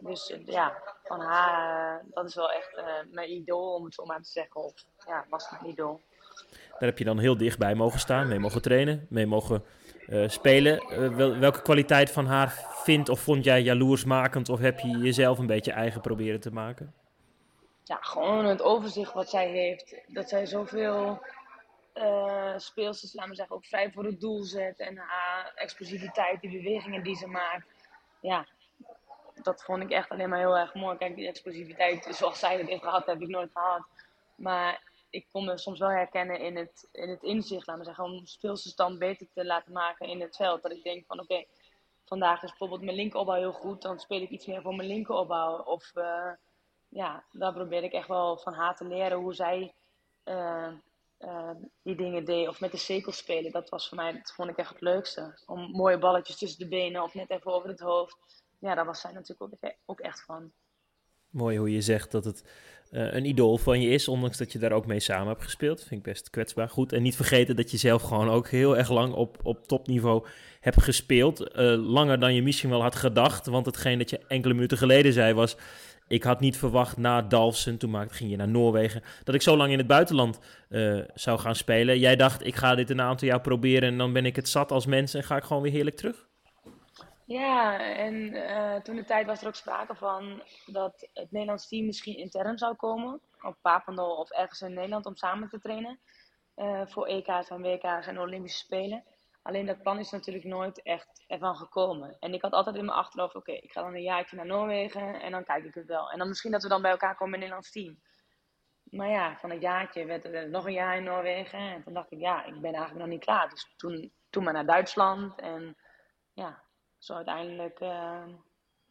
Dus 0.00 0.30
uh, 0.30 0.46
ja, 0.46 0.82
van 1.04 1.20
haar, 1.20 1.94
uh, 2.02 2.10
dat 2.10 2.26
is 2.26 2.34
wel 2.34 2.52
echt 2.52 2.82
mijn 3.10 3.30
idool, 3.30 3.74
om 3.74 3.84
het 3.84 3.94
zo 3.94 4.04
maar 4.04 4.22
te 4.22 4.30
zeggen. 4.30 4.72
Ja, 5.06 5.26
was 5.28 5.50
mijn 5.50 5.66
idool. 5.66 6.00
Daar 6.70 6.88
heb 6.88 6.98
je 6.98 7.04
dan 7.04 7.18
heel 7.18 7.36
dichtbij 7.36 7.74
mogen 7.74 7.98
staan, 7.98 8.28
mee 8.28 8.38
mogen 8.38 8.62
trainen, 8.62 9.06
mee 9.10 9.26
mogen 9.26 9.64
uh, 10.10 10.28
spelen. 10.28 10.82
Wel, 11.16 11.38
welke 11.38 11.62
kwaliteit 11.62 12.10
van 12.10 12.26
haar 12.26 12.54
vindt 12.70 13.08
of 13.08 13.20
vond 13.20 13.44
jij 13.44 13.62
jaloersmakend 13.62 14.48
of 14.48 14.58
heb 14.58 14.78
je 14.78 14.98
jezelf 14.98 15.38
een 15.38 15.46
beetje 15.46 15.72
eigen 15.72 16.00
proberen 16.00 16.40
te 16.40 16.52
maken? 16.52 16.94
Ja, 17.84 17.98
gewoon 18.00 18.44
het 18.44 18.62
overzicht 18.62 19.12
wat 19.12 19.30
zij 19.30 19.48
heeft. 19.48 19.94
Dat 20.06 20.28
zij 20.28 20.46
zoveel 20.46 21.22
uh, 21.94 22.52
speelsters, 22.56 23.14
laten 23.14 23.30
we 23.30 23.36
zeggen, 23.36 23.56
ook 23.56 23.64
vrij 23.64 23.90
voor 23.90 24.04
het 24.04 24.20
doel 24.20 24.42
zet. 24.42 24.78
En 24.78 24.96
haar 24.96 25.52
explosiviteit, 25.54 26.40
die 26.40 26.62
bewegingen 26.62 27.02
die 27.02 27.16
ze 27.16 27.26
maakt. 27.26 27.66
Ja, 28.20 28.46
dat 29.42 29.62
vond 29.64 29.82
ik 29.82 29.90
echt 29.90 30.10
alleen 30.10 30.28
maar 30.28 30.38
heel 30.38 30.58
erg 30.58 30.74
mooi. 30.74 30.96
Kijk, 30.96 31.16
die 31.16 31.28
explosiviteit 31.28 32.06
zoals 32.10 32.38
zij 32.38 32.58
het 32.58 32.68
heeft 32.68 32.82
gehad, 32.82 33.06
heb 33.06 33.20
ik 33.20 33.28
nooit 33.28 33.50
gehad. 33.52 33.82
Maar 34.34 34.80
ik 35.10 35.26
kon 35.32 35.44
me 35.44 35.58
soms 35.58 35.78
wel 35.78 35.88
herkennen 35.88 36.40
in 36.40 36.56
het, 36.56 36.88
in 36.92 37.08
het 37.08 37.22
inzicht, 37.22 37.66
laten 37.66 37.82
we 37.82 37.88
zeggen, 37.88 38.04
om 38.04 38.26
speelstand 38.26 38.98
beter 38.98 39.26
te 39.34 39.44
laten 39.44 39.72
maken 39.72 40.08
in 40.08 40.20
het 40.20 40.36
veld. 40.36 40.62
Dat 40.62 40.72
ik 40.72 40.82
denk 40.82 41.06
van 41.06 41.20
oké, 41.20 41.44
vandaag 42.04 42.42
is 42.42 42.48
bijvoorbeeld 42.48 42.82
mijn 42.82 42.96
linkeropbouw 42.96 43.38
heel 43.38 43.52
goed, 43.52 43.82
dan 43.82 43.98
speel 43.98 44.20
ik 44.20 44.30
iets 44.30 44.46
meer 44.46 44.62
voor 44.62 44.74
mijn 44.74 44.88
linkeropbouw. 44.88 45.62
Of 45.62 45.90
uh, 45.94 46.32
ja, 46.88 47.24
daar 47.32 47.52
probeer 47.52 47.82
ik 47.82 47.92
echt 47.92 48.08
wel 48.08 48.38
van 48.38 48.52
haar 48.52 48.76
te 48.76 48.84
leren 48.84 49.18
hoe 49.18 49.34
zij 49.34 49.74
uh, 50.24 50.72
uh, 51.20 51.50
die 51.82 51.96
dingen 51.96 52.24
deed. 52.24 52.48
Of 52.48 52.60
met 52.60 52.70
de 52.70 52.76
cirkel 52.76 53.12
spelen, 53.12 53.52
dat 53.52 53.68
was 53.68 53.88
voor 53.88 53.96
mij, 53.96 54.12
dat 54.12 54.32
vond 54.32 54.50
ik 54.50 54.56
echt 54.56 54.70
het 54.70 54.80
leukste. 54.80 55.42
Om 55.46 55.70
mooie 55.70 55.98
balletjes 55.98 56.36
tussen 56.36 56.58
de 56.58 56.68
benen 56.68 57.02
of 57.02 57.14
net 57.14 57.30
even 57.30 57.52
over 57.52 57.68
het 57.68 57.80
hoofd. 57.80 58.44
Ja, 58.58 58.74
daar 58.74 58.86
was 58.86 59.00
zij 59.00 59.12
natuurlijk 59.12 59.76
ook 59.86 60.00
echt 60.00 60.24
van. 60.24 60.52
Mooi 61.30 61.58
hoe 61.58 61.72
je 61.72 61.80
zegt 61.80 62.10
dat 62.10 62.24
het 62.24 62.44
uh, 62.90 63.12
een 63.12 63.24
idool 63.24 63.56
van 63.56 63.80
je 63.80 63.88
is, 63.88 64.08
ondanks 64.08 64.38
dat 64.38 64.52
je 64.52 64.58
daar 64.58 64.72
ook 64.72 64.86
mee 64.86 65.00
samen 65.00 65.28
hebt 65.28 65.42
gespeeld. 65.42 65.78
Vind 65.80 66.06
ik 66.06 66.12
best 66.12 66.30
kwetsbaar. 66.30 66.68
Goed. 66.68 66.92
En 66.92 67.02
niet 67.02 67.16
vergeten 67.16 67.56
dat 67.56 67.70
je 67.70 67.76
zelf 67.76 68.02
gewoon 68.02 68.28
ook 68.28 68.48
heel 68.48 68.76
erg 68.76 68.90
lang 68.90 69.12
op, 69.12 69.38
op 69.42 69.66
topniveau 69.66 70.26
hebt 70.60 70.82
gespeeld. 70.82 71.40
Uh, 71.40 71.74
langer 71.76 72.20
dan 72.20 72.34
je 72.34 72.42
misschien 72.42 72.70
wel 72.70 72.82
had 72.82 72.96
gedacht. 72.96 73.46
Want 73.46 73.66
hetgeen 73.66 73.98
dat 73.98 74.10
je 74.10 74.20
enkele 74.28 74.54
minuten 74.54 74.78
geleden 74.78 75.12
zei 75.12 75.34
was. 75.34 75.56
Ik 76.08 76.22
had 76.22 76.40
niet 76.40 76.56
verwacht 76.56 76.96
na 76.96 77.22
Dalfsen, 77.22 77.78
toen 77.78 78.10
ging 78.10 78.30
je 78.30 78.36
naar 78.36 78.48
Noorwegen, 78.48 79.02
dat 79.24 79.34
ik 79.34 79.42
zo 79.42 79.56
lang 79.56 79.72
in 79.72 79.78
het 79.78 79.86
buitenland 79.86 80.38
uh, 80.68 80.98
zou 81.14 81.38
gaan 81.38 81.54
spelen. 81.54 81.98
Jij 81.98 82.16
dacht, 82.16 82.46
ik 82.46 82.56
ga 82.56 82.74
dit 82.74 82.90
een 82.90 83.00
aantal 83.00 83.28
jaar 83.28 83.40
proberen 83.40 83.88
en 83.88 83.98
dan 83.98 84.12
ben 84.12 84.26
ik 84.26 84.36
het 84.36 84.48
zat 84.48 84.72
als 84.72 84.86
mens 84.86 85.14
en 85.14 85.24
ga 85.24 85.36
ik 85.36 85.42
gewoon 85.42 85.62
weer 85.62 85.72
heerlijk 85.72 85.96
terug? 85.96 86.29
Ja, 87.30 87.78
en 87.78 88.14
uh, 88.34 88.76
toen 88.76 88.96
de 88.96 89.04
tijd 89.04 89.26
was 89.26 89.40
er 89.40 89.46
ook 89.46 89.54
sprake 89.54 89.94
van 89.94 90.42
dat 90.66 91.08
het 91.12 91.30
Nederlands 91.30 91.68
team 91.68 91.86
misschien 91.86 92.16
intern 92.16 92.58
zou 92.58 92.74
komen. 92.74 93.20
Op 93.42 93.56
Papendal 93.60 94.16
of 94.16 94.30
ergens 94.30 94.60
in 94.60 94.74
Nederland 94.74 95.06
om 95.06 95.16
samen 95.16 95.48
te 95.48 95.58
trainen. 95.58 96.00
Uh, 96.56 96.86
voor 96.86 97.06
EK's 97.06 97.48
en 97.50 97.62
WK's 97.62 98.06
en 98.06 98.20
Olympische 98.20 98.58
Spelen. 98.58 99.04
Alleen 99.42 99.66
dat 99.66 99.82
plan 99.82 99.98
is 99.98 100.10
natuurlijk 100.10 100.44
nooit 100.44 100.82
echt 100.82 101.24
ervan 101.26 101.56
gekomen. 101.56 102.16
En 102.18 102.34
ik 102.34 102.42
had 102.42 102.52
altijd 102.52 102.76
in 102.76 102.84
mijn 102.84 102.98
achterhoofd, 102.98 103.34
oké, 103.34 103.52
ik 103.52 103.72
ga 103.72 103.82
dan 103.82 103.94
een 103.94 104.02
jaartje 104.02 104.36
naar 104.36 104.46
Noorwegen 104.46 105.20
en 105.20 105.30
dan 105.30 105.44
kijk 105.44 105.64
ik 105.64 105.74
het 105.74 105.86
wel. 105.86 106.10
En 106.10 106.18
dan 106.18 106.28
misschien 106.28 106.52
dat 106.52 106.62
we 106.62 106.68
dan 106.68 106.82
bij 106.82 106.90
elkaar 106.90 107.16
komen 107.16 107.34
in 107.34 107.40
het 107.40 107.50
Nederlands 107.50 107.72
team. 107.72 108.00
Maar 108.84 109.08
ja, 109.08 109.36
van 109.36 109.50
een 109.50 109.60
jaartje 109.60 110.04
werd 110.04 110.24
er 110.24 110.50
nog 110.50 110.66
een 110.66 110.72
jaar 110.72 110.96
in 110.96 111.04
Noorwegen. 111.04 111.58
En 111.58 111.82
toen 111.82 111.94
dacht 111.94 112.12
ik, 112.12 112.18
ja, 112.18 112.44
ik 112.44 112.60
ben 112.60 112.72
eigenlijk 112.72 112.98
nog 112.98 113.08
niet 113.08 113.24
klaar. 113.24 113.48
Dus 113.48 113.74
toen, 113.76 114.12
toen 114.30 114.44
maar 114.44 114.52
naar 114.52 114.66
Duitsland. 114.66 115.40
En 115.40 115.76
ja, 116.32 116.68
zo 117.00 117.14
uiteindelijk 117.14 117.80
uh, 117.80 118.22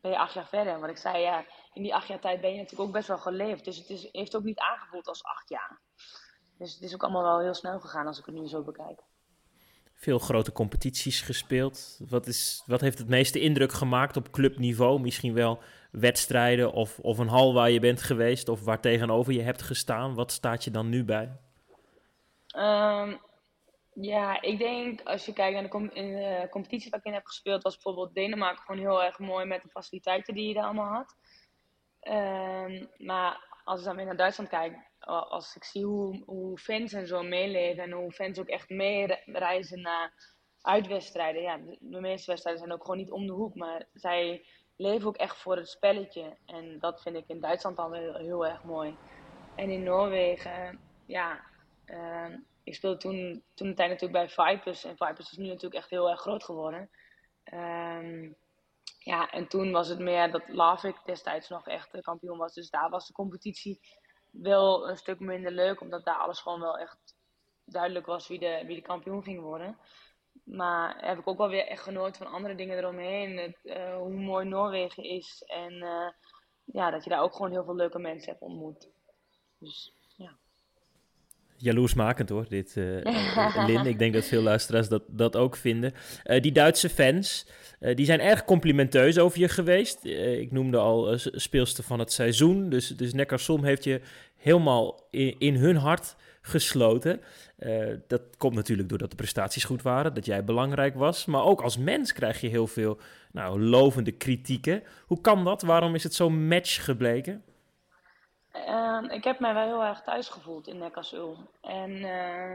ben 0.02 0.12
je 0.12 0.18
acht 0.18 0.34
jaar 0.34 0.48
verder. 0.48 0.80
Wat 0.80 0.90
ik 0.90 0.98
zei, 0.98 1.18
ja, 1.18 1.46
in 1.74 1.84
die 1.84 1.96
acht 1.96 2.08
jaar 2.08 2.20
tijd 2.20 2.42
ben 2.42 2.52
je 2.52 2.58
natuurlijk 2.58 2.88
ook 2.88 2.94
best 2.94 3.08
wel 3.08 3.18
geleefd. 3.18 3.66
Dus 3.66 3.78
het 3.78 3.90
is, 3.90 4.10
heeft 4.12 4.36
ook 4.36 4.44
niet 4.44 4.60
aangevoeld 4.60 5.08
als 5.08 5.24
acht 5.24 5.50
jaar. 5.50 5.80
Dus 6.58 6.74
het 6.74 6.84
is 6.84 6.94
ook 6.94 7.04
allemaal 7.04 7.24
wel 7.24 7.40
heel 7.40 7.54
snel 7.54 7.80
gegaan 7.80 8.08
als 8.08 8.20
ik 8.20 8.26
het 8.26 8.36
nu 8.36 8.48
zo 8.48 8.64
bekijk. 8.64 9.02
Veel 9.94 10.20
grote 10.20 10.52
competities 10.52 11.22
gespeeld. 11.22 12.00
Wat, 12.10 12.28
is, 12.28 12.64
wat 12.66 12.82
heeft 12.82 12.98
het 12.98 13.08
meeste 13.08 13.40
indruk 13.40 13.72
gemaakt 13.72 14.18
op 14.18 14.32
clubniveau? 14.32 15.00
Misschien 15.00 15.34
wel 15.34 15.60
wedstrijden 15.92 16.72
of, 16.72 17.00
of 17.00 17.18
een 17.18 17.28
hal 17.28 17.54
waar 17.54 17.70
je 17.70 17.80
bent 17.80 18.02
geweest 18.02 18.50
of 18.50 18.64
waar 18.64 18.82
tegenover 18.82 19.34
je 19.34 19.42
hebt 19.42 19.62
gestaan. 19.62 20.16
Wat 20.16 20.32
staat 20.32 20.64
je 20.64 20.72
dan 20.72 20.90
nu 20.90 21.04
bij? 21.04 21.32
Um, 22.58 23.20
ja, 24.02 24.42
ik 24.42 24.58
denk 24.58 25.02
als 25.02 25.26
je 25.26 25.34
kijkt 25.34 25.54
naar 25.54 25.64
de, 25.64 25.70
com 25.70 25.90
in 25.94 26.16
de 26.16 26.48
competitie 26.50 26.90
waar 26.90 27.00
ik 27.00 27.06
in 27.06 27.14
heb 27.14 27.26
gespeeld, 27.26 27.64
was 27.64 27.74
bijvoorbeeld 27.74 28.14
Denemarken 28.14 28.64
gewoon 28.64 28.82
heel 28.82 29.04
erg 29.04 29.20
mooi 29.20 29.46
met 29.46 29.62
de 29.62 29.70
faciliteiten 29.70 30.34
die 30.34 30.48
je 30.48 30.54
daar 30.54 30.64
allemaal 30.64 30.94
had. 30.94 31.16
Um, 32.02 32.90
maar 32.98 33.62
als 33.64 33.80
ik 33.80 33.86
dan 33.86 33.96
weer 33.96 34.06
naar 34.06 34.16
Duitsland 34.16 34.50
kijk, 34.50 34.78
als 35.30 35.56
ik 35.56 35.64
zie 35.64 35.86
hoe, 35.86 36.24
hoe 36.26 36.58
fans 36.58 36.94
en 36.94 37.08
zo 37.08 37.24
meeleven 37.24 37.84
en 37.84 37.92
hoe 37.92 38.12
fans 38.12 38.40
ook 38.40 38.48
echt 38.48 38.70
meereizen 38.70 39.82
naar 39.82 40.14
uitwedstrijden. 40.62 41.42
Ja, 41.42 41.58
de, 41.80 42.00
meeste 42.00 42.32
wedstrijden 42.32 42.62
zijn 42.64 42.74
ook 42.74 42.82
gewoon 42.82 42.98
niet 42.98 43.12
om 43.12 43.26
de 43.26 43.34
hoek, 43.34 43.56
maar 43.56 43.88
zij 43.94 44.46
leven 44.76 45.08
ook 45.08 45.18
echt 45.18 45.38
voor 45.38 45.56
het 45.56 45.70
spelletje. 45.70 46.38
En 46.46 46.80
dat 46.80 47.02
vind 47.02 47.16
ik 47.16 47.28
in 47.28 47.40
Duitsland 47.40 47.78
dan 47.78 47.94
heel, 47.94 48.16
heel 48.16 48.46
erg 48.48 48.64
mooi. 48.64 48.98
En 49.56 49.70
in 49.70 49.84
Noorwegen, 49.84 50.80
ja, 51.06 51.44
uh, 51.86 52.36
ik 52.70 52.76
speelde 52.76 52.98
toen, 52.98 53.44
toen 53.54 53.68
de 53.68 53.74
tijd 53.74 53.90
natuurlijk 53.90 54.20
bij 54.26 54.30
Vipers. 54.30 54.84
En 54.84 54.98
Vipers 54.98 55.32
is 55.32 55.38
nu 55.38 55.48
natuurlijk 55.48 55.76
echt 55.76 55.90
heel 55.90 56.10
erg 56.10 56.20
groot 56.20 56.44
geworden. 56.44 56.90
Um, 57.54 58.38
ja, 59.00 59.30
en 59.30 59.48
toen 59.48 59.72
was 59.72 59.88
het 59.88 60.00
meer 60.00 60.32
dat 60.32 60.44
Lavik 60.48 60.96
destijds 61.06 61.50
nog 61.50 61.68
echt 61.68 61.92
de 61.92 62.02
kampioen 62.02 62.38
was. 62.38 62.54
Dus 62.54 62.70
daar 62.70 62.90
was 62.90 63.08
de 63.08 63.14
competitie 63.14 63.80
wel 64.32 64.90
een 64.90 64.98
stuk 64.98 65.20
minder 65.20 65.52
leuk. 65.52 65.82
Omdat 65.82 66.06
daar 66.06 66.18
alles 66.18 66.40
gewoon 66.40 66.60
wel 66.60 66.78
echt 66.78 67.16
duidelijk 67.66 68.06
was 68.06 68.28
wie 68.28 68.40
de, 68.40 68.64
wie 68.66 68.76
de 68.76 68.82
kampioen 68.82 69.24
ging 69.24 69.42
worden. 69.42 69.78
Maar 70.44 71.06
heb 71.06 71.20
ik 71.20 71.28
ook 71.28 71.38
wel 71.38 71.50
weer 71.50 71.68
echt 71.68 71.84
genoten 71.84 72.24
van 72.24 72.34
andere 72.34 72.56
dingen 72.56 72.78
eromheen. 72.78 73.38
Het, 73.38 73.60
uh, 73.64 73.96
hoe 73.96 74.14
mooi 74.14 74.46
Noorwegen 74.46 75.04
is. 75.04 75.44
En 75.46 75.74
uh, 75.74 76.10
ja, 76.64 76.92
dat 76.92 77.04
je 77.04 77.10
daar 77.10 77.22
ook 77.22 77.36
gewoon 77.36 77.52
heel 77.52 77.64
veel 77.64 77.76
leuke 77.76 78.00
mensen 78.00 78.30
hebt 78.32 78.42
ontmoet. 78.42 78.90
Dus. 79.58 79.98
Jaloersmakend 81.62 82.30
hoor, 82.30 82.46
dit 82.50 82.76
uh, 82.78 83.66
Lin. 83.68 83.86
Ik 83.86 84.00
denk 84.00 84.14
dat 84.14 84.26
veel 84.26 84.42
luisteraars 84.42 84.88
dat, 84.88 85.04
dat 85.08 85.36
ook 85.36 85.56
vinden. 85.56 85.94
die 86.40 86.52
Duitse 86.52 86.90
fans, 86.90 87.48
die 87.94 88.06
zijn 88.06 88.20
erg 88.20 88.46
complimenteus 88.46 89.18
over 89.18 89.40
je 89.40 89.50
geweest. 89.50 90.06
ik 90.40 90.52
noemde 90.52 90.78
al 90.78 91.18
speelster 91.18 91.84
van 91.84 92.00
het 92.00 92.12
seizoen. 92.12 92.70
Dus, 92.70 92.88
dus 92.88 93.14
Neckarsom 93.14 93.64
heeft 93.64 93.84
je 93.84 94.02
helemaal 94.36 95.08
in, 95.12 95.36
in 95.38 95.56
hun 95.56 95.76
hart 95.76 96.16
gesloten. 96.42 97.22
Dat 98.08 98.22
komt 98.38 98.56
natuurlijk 98.56 98.90
doordat 98.90 99.10
de 99.10 99.16
prestaties 99.16 99.64
goed 99.64 99.82
waren, 99.82 100.14
dat 100.14 100.26
jij 100.26 100.44
belangrijk 100.44 100.96
was. 100.96 101.26
Maar 101.26 101.44
ook 101.44 101.62
als 101.62 101.78
mens 101.78 102.14
krijg 102.14 102.42
je 102.42 102.48
heel 102.48 102.68
veel 102.68 103.00
nou, 103.32 103.62
lovende 103.62 104.12
kritieken. 104.12 104.84
Hoe 105.06 105.22
kan 105.22 105.44
dat? 105.44 105.62
Waarom 105.62 105.96
is 105.96 106.04
het 106.04 106.14
zo'n 106.14 106.48
match 106.48 106.84
gebleken? 106.84 107.44
Uh, 108.54 109.04
ik 109.08 109.24
heb 109.24 109.40
mij 109.40 109.54
wel 109.54 109.66
heel 109.66 109.84
erg 109.84 110.02
thuis 110.02 110.30
gevoeld 110.30 110.68
in 110.68 110.78
Neckarsulm. 110.78 111.50
En 111.62 111.92
uh, 111.92 112.54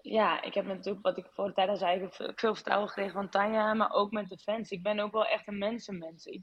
ja, 0.00 0.42
ik 0.42 0.54
heb 0.54 0.66
natuurlijk, 0.66 1.04
wat 1.04 1.16
ik 1.18 1.26
voor 1.30 1.46
de 1.46 1.52
tijd 1.52 1.68
al 1.68 1.76
zei, 1.76 2.02
ik 2.02 2.38
veel 2.38 2.54
vertrouwen 2.54 2.88
gekregen 2.88 3.12
van 3.12 3.28
Tanja, 3.28 3.74
maar 3.74 3.92
ook 3.92 4.10
met 4.10 4.28
de 4.28 4.38
fans. 4.38 4.70
Ik 4.70 4.82
ben 4.82 4.98
ook 4.98 5.12
wel 5.12 5.26
echt 5.26 5.48
een 5.48 5.58
mensenmens. 5.58 6.26
Ik, 6.26 6.42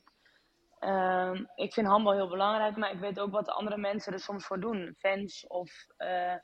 ehm, 0.80 1.44
ik 1.56 1.74
vind 1.74 1.88
handbal 1.88 2.14
heel 2.14 2.30
belangrijk, 2.30 2.76
maar 2.76 2.92
ik 2.92 3.00
weet 3.00 3.20
ook 3.20 3.32
wat 3.32 3.50
andere 3.50 3.78
mensen 3.78 4.14
er 4.14 4.20
soms 4.20 4.46
voor 4.46 4.60
doen. 4.60 4.96
Fans 4.98 5.48
of 5.48 5.86
eh, 5.98 6.36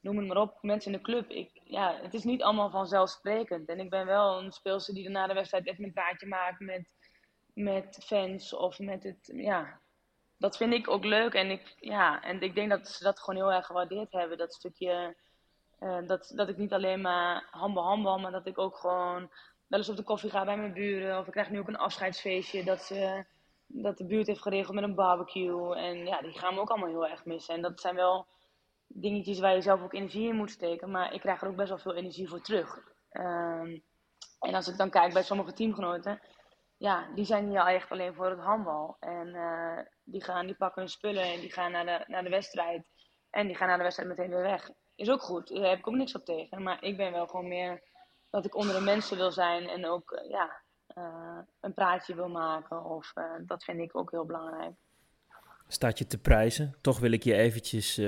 noem 0.00 0.16
het 0.16 0.26
maar 0.26 0.36
op, 0.36 0.58
mensen 0.60 0.92
in 0.92 0.98
de 0.98 1.04
club. 1.04 1.30
Ik, 1.30 1.60
ja, 1.64 1.98
het 2.02 2.14
is 2.14 2.24
niet 2.24 2.42
allemaal 2.42 2.70
vanzelfsprekend. 2.70 3.68
En 3.68 3.80
ik 3.80 3.90
ben 3.90 4.06
wel 4.06 4.38
een 4.42 4.52
speelster 4.52 4.94
die 4.94 5.04
er 5.04 5.10
na 5.10 5.26
de 5.26 5.34
wedstrijd 5.34 5.66
even 5.66 5.84
een 5.84 5.92
praatje 5.92 6.26
maakt 6.26 6.60
met, 6.60 6.90
met 7.54 7.98
fans 8.04 8.54
of 8.54 8.78
met 8.78 9.02
het, 9.02 9.32
ja, 9.34 9.80
dat 10.38 10.56
vind 10.56 10.72
ik 10.72 10.90
ook 10.90 11.04
leuk. 11.04 11.34
En 11.34 11.50
ik, 11.50 11.74
ja, 11.80 12.22
en 12.22 12.40
ik 12.40 12.54
denk 12.54 12.70
dat 12.70 12.88
ze 12.88 13.04
dat 13.04 13.20
gewoon 13.20 13.36
heel 13.36 13.52
erg 13.52 13.66
gewaardeerd 13.66 14.12
hebben. 14.12 14.38
Dat 14.38 14.54
stukje, 14.54 15.16
uh, 15.80 16.06
dat, 16.06 16.32
dat 16.34 16.48
ik 16.48 16.56
niet 16.56 16.72
alleen 16.72 17.00
maar 17.00 17.48
handbal, 17.50 17.84
handbal, 17.84 18.18
maar 18.18 18.30
dat 18.30 18.46
ik 18.46 18.58
ook 18.58 18.76
gewoon 18.76 19.30
wel 19.66 19.78
eens 19.78 19.88
op 19.88 19.96
de 19.96 20.02
koffie 20.02 20.30
ga 20.30 20.44
bij 20.44 20.56
mijn 20.56 20.72
buren. 20.72 21.18
Of 21.18 21.26
ik 21.26 21.32
krijg 21.32 21.50
nu 21.50 21.58
ook 21.58 21.68
een 21.68 21.76
afscheidsfeestje 21.76 22.64
dat, 22.64 22.82
ze, 22.82 23.24
dat 23.66 23.98
de 23.98 24.06
buurt 24.06 24.26
heeft 24.26 24.42
geregeld 24.42 24.74
met 24.74 24.84
een 24.84 24.94
barbecue. 24.94 25.74
En 25.76 26.06
ja, 26.06 26.20
die 26.20 26.38
gaan 26.38 26.54
we 26.54 26.60
ook 26.60 26.70
allemaal 26.70 26.88
heel 26.88 27.08
erg 27.08 27.24
missen. 27.24 27.54
En 27.54 27.62
dat 27.62 27.80
zijn 27.80 27.94
wel 27.94 28.26
dingetjes 28.86 29.40
waar 29.40 29.54
je 29.54 29.60
zelf 29.60 29.82
ook 29.82 29.94
energie 29.94 30.28
in 30.28 30.36
moet 30.36 30.50
steken. 30.50 30.90
Maar 30.90 31.12
ik 31.12 31.20
krijg 31.20 31.40
er 31.42 31.48
ook 31.48 31.56
best 31.56 31.68
wel 31.68 31.78
veel 31.78 31.94
energie 31.94 32.28
voor 32.28 32.40
terug. 32.40 32.78
Um, 33.12 33.82
en 34.40 34.54
als 34.54 34.68
ik 34.68 34.76
dan 34.76 34.90
kijk 34.90 35.12
bij 35.12 35.22
sommige 35.22 35.52
teamgenoten, 35.52 36.20
ja, 36.76 37.06
die 37.14 37.24
zijn 37.24 37.48
hier 37.48 37.66
echt 37.66 37.90
alleen 37.90 38.14
voor 38.14 38.30
het 38.30 38.40
handbal. 38.40 38.96
En 39.00 39.26
uh, 39.28 39.78
die 40.04 40.24
gaan, 40.24 40.46
die 40.46 40.54
pakken 40.54 40.82
hun 40.82 40.90
spullen 40.90 41.22
en 41.22 41.40
die 41.40 41.52
gaan 41.52 41.72
naar 41.72 41.84
de, 41.84 42.04
naar 42.06 42.22
de 42.22 42.30
wedstrijd. 42.30 42.86
En 43.30 43.46
die 43.46 43.56
gaan 43.56 43.68
naar 43.68 43.76
de 43.76 43.82
wedstrijd 43.82 44.10
meteen 44.10 44.30
weer 44.30 44.42
weg. 44.42 44.70
Is 44.94 45.10
ook 45.10 45.22
goed, 45.22 45.48
daar 45.48 45.68
heb 45.68 45.78
ik 45.78 45.88
ook 45.88 45.94
niks 45.94 46.14
op 46.14 46.24
tegen. 46.24 46.62
Maar 46.62 46.82
ik 46.82 46.96
ben 46.96 47.12
wel 47.12 47.26
gewoon 47.26 47.48
meer 47.48 47.82
dat 48.30 48.44
ik 48.44 48.56
onder 48.56 48.74
de 48.74 48.80
mensen 48.80 49.16
wil 49.16 49.30
zijn 49.30 49.68
en 49.68 49.86
ook 49.86 50.10
uh, 50.10 50.30
ja, 50.30 50.62
uh, 50.94 51.38
een 51.60 51.74
praatje 51.74 52.14
wil 52.14 52.28
maken. 52.28 52.84
Of 52.84 53.12
dat 53.46 53.64
vind 53.64 53.80
ik 53.80 53.96
ook 53.96 54.10
heel 54.10 54.26
belangrijk 54.26 54.74
staat 55.68 55.98
je 55.98 56.06
te 56.06 56.18
prijzen. 56.18 56.74
Toch 56.80 56.98
wil 56.98 57.10
ik 57.10 57.22
je 57.22 57.34
eventjes 57.34 58.00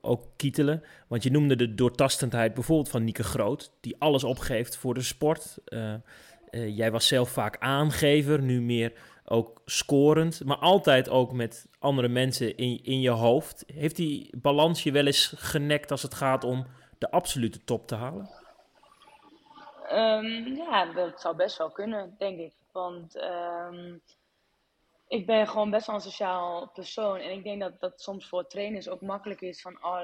ook 0.00 0.26
kietelen. 0.36 0.82
Want 1.08 1.22
je 1.22 1.30
noemde 1.30 1.56
de 1.56 1.74
doortastendheid 1.74 2.54
bijvoorbeeld 2.54 2.88
van 2.88 3.04
Nieke 3.04 3.24
Groot, 3.24 3.72
die 3.80 3.96
alles 3.98 4.24
opgeeft 4.24 4.76
voor 4.76 4.94
de 4.94 5.02
sport. 5.02 5.58
Uh, 5.66 5.94
uh, 6.52 6.76
jij 6.76 6.90
was 6.90 7.06
zelf 7.06 7.30
vaak 7.30 7.56
aangever, 7.58 8.42
nu 8.42 8.60
meer 8.60 8.92
ook 9.24 9.62
scorend, 9.64 10.44
maar 10.44 10.56
altijd 10.56 11.08
ook 11.08 11.32
met 11.32 11.66
andere 11.78 12.08
mensen 12.08 12.56
in, 12.56 12.84
in 12.84 13.00
je 13.00 13.10
hoofd. 13.10 13.64
Heeft 13.66 13.96
die 13.96 14.36
balans 14.36 14.82
je 14.82 14.92
wel 14.92 15.06
eens 15.06 15.34
genekt 15.36 15.90
als 15.90 16.02
het 16.02 16.14
gaat 16.14 16.44
om 16.44 16.66
de 16.98 17.10
absolute 17.10 17.64
top 17.64 17.86
te 17.86 17.94
halen? 17.94 18.30
Um, 19.92 20.56
ja, 20.56 20.92
dat 20.92 21.20
zou 21.20 21.36
best 21.36 21.58
wel 21.58 21.70
kunnen, 21.70 22.14
denk 22.18 22.38
ik. 22.38 22.52
Want 22.72 23.16
um, 23.16 24.00
ik 25.08 25.26
ben 25.26 25.48
gewoon 25.48 25.70
best 25.70 25.86
wel 25.86 25.96
een 25.96 26.02
sociaal 26.02 26.70
persoon. 26.74 27.16
En 27.16 27.30
ik 27.30 27.44
denk 27.44 27.60
dat 27.60 27.80
dat 27.80 28.00
soms 28.00 28.28
voor 28.28 28.46
trainers 28.46 28.88
ook 28.88 29.00
makkelijk 29.00 29.40
is 29.40 29.60
van, 29.60 29.78
oh, 29.84 30.00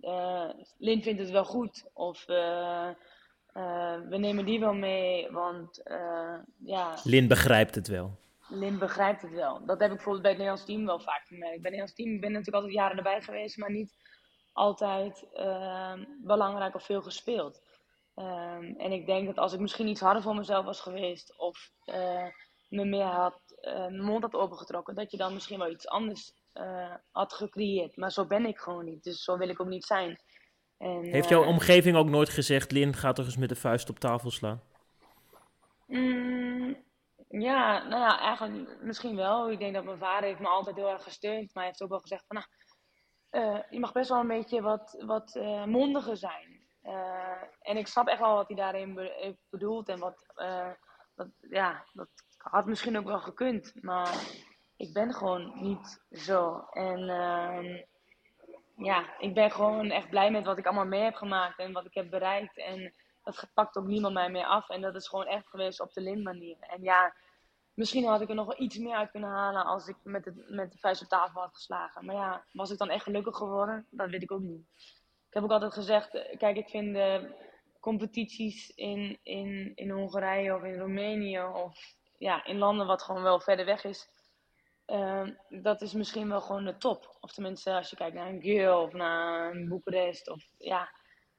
uh, 0.00 0.48
Lin 0.78 1.02
vindt 1.02 1.20
het 1.20 1.30
wel 1.30 1.44
goed. 1.44 1.84
Of 1.92 2.28
uh, 2.28 2.88
uh, 3.56 4.08
we 4.08 4.16
nemen 4.16 4.44
die 4.44 4.60
wel 4.60 4.74
mee, 4.74 5.30
want 5.30 5.82
ja... 6.64 6.94
Lin 7.04 7.28
begrijpt 7.28 7.74
het 7.74 7.88
wel. 7.88 8.18
Lin 8.48 8.78
begrijpt 8.78 9.22
het 9.22 9.32
wel. 9.32 9.64
Dat 9.66 9.80
heb 9.80 9.90
ik 9.90 9.96
bijvoorbeeld 9.96 10.22
bij 10.22 10.30
het 10.30 10.40
Nederlands 10.40 10.64
team 10.64 10.86
wel 10.86 11.00
vaak 11.00 11.26
gemerkt. 11.26 11.62
Bij 11.62 11.70
het 11.70 11.80
Nederlands 11.80 11.94
team 11.94 12.20
ben 12.20 12.28
ik 12.28 12.36
natuurlijk 12.36 12.56
altijd 12.56 12.74
jaren 12.74 12.96
erbij 12.96 13.22
geweest, 13.22 13.56
maar 13.56 13.70
niet 13.70 13.94
altijd 14.52 15.26
belangrijk 16.22 16.74
of 16.74 16.84
veel 16.84 17.02
gespeeld. 17.02 17.62
Um, 18.14 18.74
en 18.78 18.92
ik 18.92 19.06
denk 19.06 19.26
dat 19.26 19.38
als 19.38 19.52
ik 19.52 19.60
misschien 19.60 19.88
iets 19.88 20.00
harder 20.00 20.22
voor 20.22 20.34
mezelf 20.34 20.64
was 20.64 20.80
geweest, 20.80 21.38
of 21.38 21.70
me 22.68 22.84
meer 22.84 23.04
had 23.04 23.40
mijn 23.60 24.04
mond 24.04 24.22
had 24.22 24.34
opengetrokken, 24.34 24.94
dat 24.94 25.10
je 25.10 25.16
dan 25.16 25.32
misschien 25.32 25.58
wel 25.58 25.70
iets 25.70 25.88
anders 25.88 26.32
had 27.10 27.32
gecreëerd. 27.32 27.96
Maar 27.96 28.12
zo 28.12 28.26
ben 28.26 28.46
ik 28.46 28.58
gewoon 28.58 28.84
niet, 28.84 29.02
dus 29.02 29.24
zo 29.24 29.38
wil 29.38 29.48
ik 29.48 29.60
ook 29.60 29.68
niet 29.68 29.84
zijn. 29.84 30.20
En, 30.78 31.04
Heeft 31.04 31.28
jouw 31.28 31.42
uh, 31.42 31.48
omgeving 31.48 31.96
ook 31.96 32.08
nooit 32.08 32.28
gezegd, 32.28 32.72
Lin, 32.72 32.94
ga 32.94 33.12
toch 33.12 33.24
eens 33.24 33.36
met 33.36 33.48
de 33.48 33.54
vuist 33.54 33.90
op 33.90 33.98
tafel 33.98 34.30
slaan? 34.30 34.62
Mm, 35.86 36.76
ja, 37.28 37.88
nou 37.88 38.02
ja, 38.02 38.18
eigenlijk 38.20 38.82
misschien 38.82 39.16
wel. 39.16 39.50
Ik 39.50 39.58
denk 39.58 39.74
dat 39.74 39.84
mijn 39.84 39.98
vader 39.98 40.28
heeft 40.28 40.40
me 40.40 40.48
altijd 40.48 40.76
heel 40.76 40.90
erg 40.90 41.02
gesteund, 41.02 41.54
maar 41.54 41.62
hij 41.62 41.66
heeft 41.66 41.82
ook 41.82 41.88
wel 41.88 42.00
gezegd 42.00 42.24
van, 42.26 42.36
nou, 42.36 43.62
je 43.70 43.80
mag 43.80 43.92
best 43.92 44.08
wel 44.08 44.20
een 44.20 44.26
beetje 44.26 44.60
wat, 44.60 45.02
wat 45.06 45.34
mondiger 45.66 46.16
zijn. 46.16 46.68
en 47.60 47.76
ik 47.76 47.86
snap 47.86 48.06
echt 48.06 48.20
wel 48.20 48.34
wat 48.34 48.48
hij 48.48 48.56
daarin 48.56 48.94
be 48.94 49.36
bedoelt 49.50 49.88
en 49.88 49.98
wat, 49.98 50.26
dat, 51.14 51.28
ja, 51.50 51.84
dat 51.92 52.08
had 52.36 52.66
misschien 52.66 52.98
ook 52.98 53.04
wel 53.04 53.20
gekund, 53.20 53.72
maar 53.82 54.14
ik 54.76 54.92
ben 54.92 55.14
gewoon 55.14 55.62
niet 55.62 56.04
zo. 56.10 56.66
En 56.70 57.00
uh, 57.00 57.82
ja, 58.76 59.18
ik 59.18 59.34
ben 59.34 59.50
gewoon 59.50 59.90
echt 59.90 60.10
blij 60.10 60.30
met 60.30 60.44
wat 60.44 60.58
ik 60.58 60.66
allemaal 60.66 60.86
mee 60.86 61.02
heb 61.02 61.14
gemaakt 61.14 61.58
en 61.58 61.72
wat 61.72 61.86
ik 61.86 61.94
heb 61.94 62.10
bereikt. 62.10 62.56
En 62.58 62.94
dat 63.22 63.50
pakt 63.54 63.76
ook 63.76 63.86
niemand 63.86 64.14
mij 64.14 64.30
meer 64.30 64.44
af. 64.44 64.68
En 64.68 64.80
dat 64.80 64.94
is 64.94 65.08
gewoon 65.08 65.26
echt 65.26 65.48
geweest 65.48 65.80
op 65.80 65.92
de 65.92 66.00
Lin 66.00 66.22
manier. 66.22 66.56
En 66.60 66.82
ja, 66.82 67.14
misschien 67.74 68.04
had 68.04 68.20
ik 68.20 68.28
er 68.28 68.34
nog 68.34 68.46
wel 68.46 68.60
iets 68.60 68.78
meer 68.78 68.94
uit 68.94 69.10
kunnen 69.10 69.30
halen 69.30 69.64
als 69.64 69.88
ik 69.88 69.96
met, 70.02 70.32
met 70.48 70.72
de 70.72 70.78
vuist 70.78 71.02
op 71.02 71.08
tafel 71.08 71.40
had 71.40 71.54
geslagen. 71.54 72.04
Maar 72.04 72.14
ja, 72.14 72.44
was 72.52 72.70
ik 72.70 72.78
dan 72.78 72.88
echt 72.88 73.02
gelukkig 73.02 73.36
geworden? 73.36 73.86
Dat 73.90 74.10
weet 74.10 74.22
ik 74.22 74.32
ook 74.32 74.40
niet. 74.40 74.64
Ik 75.28 75.34
heb 75.34 75.42
ook 75.42 75.50
altijd 75.50 75.72
gezegd, 75.72 76.10
kijk, 76.38 76.56
ik 76.56 76.68
vind 76.68 76.94
de 76.94 77.34
competities 77.80 78.70
in, 78.70 79.18
in, 79.22 79.72
in 79.74 79.90
Hongarije 79.90 80.54
of 80.54 80.62
in 80.62 80.78
Roemenië 80.78 81.42
of 81.42 81.78
ja, 82.18 82.44
in 82.44 82.58
landen 82.58 82.86
wat 82.86 83.02
gewoon 83.02 83.22
wel 83.22 83.40
verder 83.40 83.64
weg 83.64 83.84
is, 83.84 84.08
uh, 84.86 85.28
dat 85.48 85.82
is 85.82 85.92
misschien 85.92 86.28
wel 86.28 86.40
gewoon 86.40 86.64
de 86.64 86.76
top. 86.76 87.16
Of 87.20 87.32
tenminste, 87.32 87.72
als 87.74 87.90
je 87.90 87.96
kijkt 87.96 88.14
naar 88.14 88.28
een 88.28 88.42
Geel 88.42 88.82
of 88.82 88.92
naar 88.92 89.54
een 89.54 89.68
Boekarest. 89.68 90.30
Of, 90.30 90.44
ja. 90.58 90.90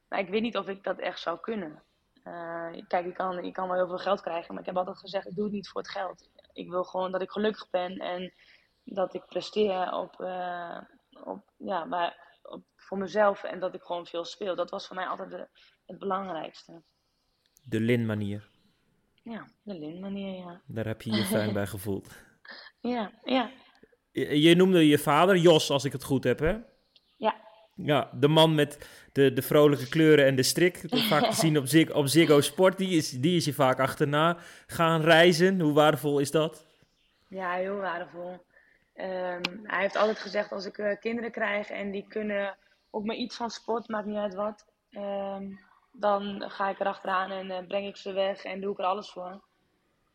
Maar 0.08 0.18
ik 0.18 0.28
weet 0.28 0.42
niet 0.42 0.56
of 0.56 0.68
ik 0.68 0.84
dat 0.84 0.98
echt 0.98 1.20
zou 1.20 1.40
kunnen. 1.40 1.82
Uh, 2.24 2.86
kijk, 2.88 3.06
ik 3.06 3.14
kan, 3.14 3.38
ik 3.38 3.52
kan 3.52 3.68
wel 3.68 3.76
heel 3.76 3.86
veel 3.86 3.98
geld 3.98 4.20
krijgen, 4.20 4.52
maar 4.52 4.60
ik 4.60 4.68
heb 4.68 4.76
altijd 4.76 4.98
gezegd, 4.98 5.26
ik 5.26 5.34
doe 5.34 5.44
het 5.44 5.52
niet 5.52 5.68
voor 5.68 5.80
het 5.80 5.90
geld. 5.90 6.30
Ik 6.52 6.70
wil 6.70 6.84
gewoon 6.84 7.12
dat 7.12 7.22
ik 7.22 7.30
gelukkig 7.30 7.70
ben 7.70 7.96
en 7.96 8.34
dat 8.84 9.14
ik 9.14 9.26
presteer 9.26 9.92
op, 9.92 10.20
uh, 10.20 10.80
op, 11.24 11.52
ja, 11.56 11.84
maar 11.84 12.38
op, 12.42 12.64
voor 12.76 12.98
mezelf 12.98 13.42
en 13.44 13.60
dat 13.60 13.74
ik 13.74 13.82
gewoon 13.82 14.06
veel 14.06 14.24
speel. 14.24 14.54
Dat 14.54 14.70
was 14.70 14.86
voor 14.86 14.96
mij 14.96 15.06
altijd 15.06 15.30
de, 15.30 15.48
het 15.86 15.98
belangrijkste. 15.98 16.82
De 17.62 17.80
Lin-manier. 17.80 18.48
Ja, 19.22 19.48
de 19.62 19.78
lintmanier, 19.78 20.36
ja. 20.36 20.60
Daar 20.66 20.86
heb 20.86 21.02
je 21.02 21.12
je 21.12 21.24
fijn 21.24 21.52
bij 21.52 21.66
gevoeld. 21.76 22.26
Ja, 22.80 23.12
ja. 23.24 23.50
Je, 24.12 24.40
je, 24.40 24.54
noemde 24.54 24.88
je 24.88 24.98
vader 24.98 25.36
Jos, 25.36 25.70
als 25.70 25.84
ik 25.84 25.92
het 25.92 26.04
goed 26.04 26.24
heb, 26.24 26.38
hè? 26.38 26.56
Ja. 27.16 27.34
Ja, 27.74 28.10
de 28.14 28.28
man 28.28 28.54
met 28.54 28.88
de, 29.12 29.32
de 29.32 29.42
vrolijke 29.42 29.88
kleuren 29.88 30.26
en 30.26 30.36
de 30.36 30.42
strik. 30.42 30.82
Vaak 30.86 31.24
te 31.24 31.36
zien 31.44 31.58
op, 31.58 31.66
Zig, 31.66 31.92
op 31.92 32.06
Ziggo 32.06 32.40
Sport. 32.40 32.78
Die 32.78 32.96
is, 32.96 33.10
die 33.10 33.36
is 33.36 33.44
je 33.44 33.52
vaak 33.52 33.80
achterna 33.80 34.36
gaan 34.66 35.00
reizen. 35.00 35.60
Hoe 35.60 35.72
waardevol 35.72 36.18
is 36.18 36.30
dat? 36.30 36.66
Ja, 37.28 37.52
heel 37.52 37.76
waardevol. 37.76 38.46
Ehm, 38.94 39.42
hij 39.62 39.80
heeft 39.80 39.96
altijd 39.96 40.18
gezegd 40.18 40.52
als 40.52 40.66
ik 40.66 40.78
eh, 40.78 40.98
kinderen 41.00 41.30
krijg 41.30 41.70
en 41.70 41.90
die 41.90 42.06
kunnen 42.08 42.56
ook 42.90 43.04
maar 43.04 43.16
iets 43.16 43.36
van 43.36 43.50
sport, 43.50 43.88
maakt 43.88 44.06
niet 44.06 44.16
uit 44.16 44.34
wat. 44.34 44.66
Ehm, 44.90 45.44
dan 45.92 46.44
ga 46.46 46.68
ik 46.68 46.80
erachteraan 46.80 47.30
en 47.30 47.46
uh, 47.46 47.66
breng 47.66 47.86
ik 47.86 47.96
ze 47.96 48.12
weg 48.12 48.44
en 48.44 48.60
doe 48.60 48.72
ik 48.72 48.78
er 48.78 48.84
alles 48.84 49.10
voor. 49.10 49.42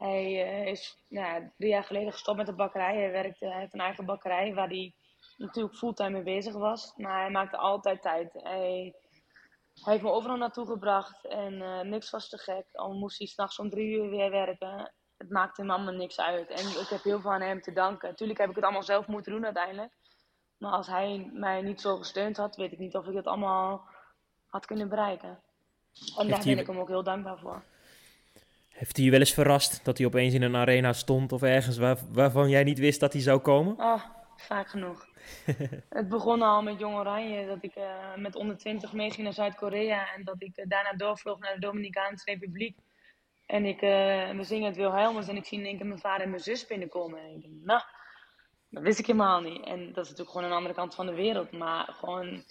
Hij 0.03 0.23
uh, 0.23 0.65
is 0.67 0.97
nou, 1.07 1.51
drie 1.57 1.69
jaar 1.69 1.83
geleden 1.83 2.11
gestopt 2.11 2.37
met 2.37 2.45
de 2.45 2.53
bakkerij. 2.53 2.95
Hij, 2.95 3.11
werkte, 3.11 3.45
hij 3.45 3.59
heeft 3.59 3.73
een 3.73 3.79
eigen 3.79 4.05
bakkerij 4.05 4.53
waar 4.53 4.67
hij 4.67 4.93
natuurlijk 5.37 5.75
fulltime 5.75 6.09
mee 6.09 6.23
bezig 6.23 6.53
was. 6.53 6.93
Maar 6.95 7.19
hij 7.19 7.29
maakte 7.29 7.57
altijd 7.57 8.01
tijd. 8.01 8.33
Hij, 8.33 8.95
hij 9.83 9.93
heeft 9.93 10.03
me 10.03 10.11
overal 10.11 10.37
naartoe 10.37 10.65
gebracht 10.65 11.25
en 11.25 11.53
uh, 11.53 11.81
niks 11.81 12.09
was 12.09 12.29
te 12.29 12.37
gek. 12.37 12.65
Al 12.71 12.93
moest 12.93 13.17
hij 13.17 13.27
s'nachts 13.27 13.59
om 13.59 13.69
drie 13.69 13.95
uur 13.95 14.09
weer 14.09 14.31
werken. 14.31 14.93
Het 15.17 15.29
maakte 15.29 15.61
hem 15.61 15.71
allemaal 15.71 15.93
niks 15.93 16.19
uit. 16.19 16.49
En 16.49 16.81
ik 16.81 16.87
heb 16.89 17.03
heel 17.03 17.21
veel 17.21 17.31
aan 17.31 17.41
hem 17.41 17.61
te 17.61 17.73
danken. 17.73 18.09
Natuurlijk 18.09 18.39
heb 18.39 18.49
ik 18.49 18.55
het 18.55 18.63
allemaal 18.63 18.83
zelf 18.83 19.07
moeten 19.07 19.31
doen 19.31 19.45
uiteindelijk. 19.45 19.93
Maar 20.57 20.71
als 20.71 20.87
hij 20.87 21.29
mij 21.33 21.61
niet 21.61 21.81
zo 21.81 21.97
gesteund 21.97 22.37
had, 22.37 22.55
weet 22.55 22.71
ik 22.71 22.79
niet 22.79 22.95
of 22.95 23.07
ik 23.07 23.15
het 23.15 23.27
allemaal 23.27 23.87
had 24.47 24.65
kunnen 24.65 24.89
bereiken. 24.89 25.29
En 25.29 26.27
daar 26.27 26.39
ben 26.39 26.47
hij- 26.47 26.61
ik 26.61 26.67
hem 26.67 26.79
ook 26.79 26.87
heel 26.87 27.03
dankbaar 27.03 27.39
voor. 27.39 27.63
Heeft 28.73 28.95
hij 28.95 29.05
je 29.05 29.11
wel 29.11 29.19
eens 29.19 29.33
verrast 29.33 29.85
dat 29.85 29.97
hij 29.97 30.07
opeens 30.07 30.33
in 30.33 30.41
een 30.41 30.55
arena 30.55 30.93
stond 30.93 31.31
of 31.31 31.41
ergens 31.41 31.77
waar, 31.77 31.97
waarvan 32.11 32.49
jij 32.49 32.63
niet 32.63 32.79
wist 32.79 32.99
dat 32.99 33.13
hij 33.13 33.21
zou 33.21 33.39
komen? 33.39 33.79
Oh, 33.79 34.03
vaak 34.35 34.67
genoeg. 34.67 35.07
het 35.89 36.09
begon 36.09 36.41
al 36.41 36.61
met 36.61 36.79
Jong 36.79 36.95
Oranje, 36.95 37.47
dat 37.47 37.63
ik 37.63 37.75
eh, 37.75 38.15
met 38.15 38.35
onder 38.35 38.57
20 38.57 38.93
meeging 38.93 39.23
naar 39.23 39.33
Zuid-Korea 39.33 40.13
en 40.13 40.23
dat 40.23 40.35
ik 40.37 40.57
eh, 40.57 40.65
daarna 40.67 40.93
doorvloog 40.93 41.39
naar 41.39 41.53
de 41.53 41.59
Dominicaanse 41.59 42.25
Republiek. 42.25 42.77
En 43.45 43.65
ik, 43.65 43.81
eh, 43.81 44.29
we 44.29 44.43
zingen 44.43 44.67
het 44.67 44.75
Wilhelmus 44.75 45.27
en 45.27 45.35
ik 45.35 45.45
zie 45.45 45.59
in 45.59 45.65
één 45.65 45.77
keer 45.77 45.85
mijn 45.85 45.99
vader 45.99 46.23
en 46.23 46.29
mijn 46.29 46.41
zus 46.41 46.67
binnenkomen. 46.67 47.19
En 47.19 47.35
ik 47.35 47.41
denk, 47.41 47.53
nou, 47.63 47.81
dat 48.69 48.83
wist 48.83 48.99
ik 48.99 49.05
helemaal 49.05 49.41
niet. 49.41 49.65
En 49.65 49.79
dat 49.79 50.03
is 50.03 50.09
natuurlijk 50.09 50.29
gewoon 50.29 50.45
een 50.45 50.57
andere 50.57 50.75
kant 50.75 50.95
van 50.95 51.05
de 51.05 51.13
wereld. 51.13 51.51
Maar 51.51 51.93
gewoon, 51.93 52.43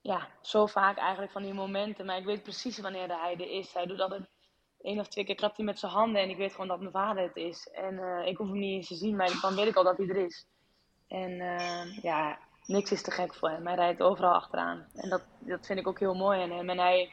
ja, 0.00 0.28
zo 0.42 0.66
vaak 0.66 0.98
eigenlijk 0.98 1.32
van 1.32 1.42
die 1.42 1.52
momenten. 1.52 2.06
Maar 2.06 2.18
ik 2.18 2.24
weet 2.24 2.42
precies 2.42 2.78
wanneer 2.78 3.20
hij 3.20 3.32
er 3.32 3.50
is. 3.50 3.72
Hij 3.72 3.86
doet 3.86 4.00
altijd 4.00 4.28
één 4.86 4.98
of 4.98 5.08
twee 5.08 5.24
keer 5.24 5.34
klapt 5.34 5.56
hij 5.56 5.66
met 5.66 5.78
zijn 5.78 5.92
handen 5.92 6.22
en 6.22 6.30
ik 6.30 6.36
weet 6.36 6.52
gewoon 6.52 6.68
dat 6.68 6.80
mijn 6.80 6.92
vader 6.92 7.22
het 7.22 7.36
is. 7.36 7.68
En 7.72 7.98
eh, 7.98 8.26
ik 8.26 8.36
hoef 8.36 8.48
hem 8.48 8.58
niet 8.58 8.76
eens 8.76 8.88
te 8.88 8.94
zien, 8.94 9.16
maar 9.16 9.38
dan 9.40 9.54
weet 9.54 9.66
ik 9.66 9.76
al 9.76 9.84
dat 9.84 9.96
hij 9.96 10.08
er 10.08 10.24
is. 10.24 10.46
En 11.08 11.40
eh, 11.40 12.02
ja, 12.02 12.38
niks 12.66 12.92
is 12.92 13.02
te 13.02 13.10
gek 13.10 13.34
voor 13.34 13.50
hem. 13.50 13.66
Hij 13.66 13.74
rijdt 13.74 14.02
overal 14.02 14.32
achteraan. 14.32 14.86
En 14.94 15.08
dat, 15.08 15.22
dat 15.38 15.66
vind 15.66 15.78
ik 15.78 15.86
ook 15.86 15.98
heel 15.98 16.14
mooi 16.14 16.40
aan 16.40 16.50
hem. 16.50 16.70
En 16.70 16.78
hij 16.78 17.10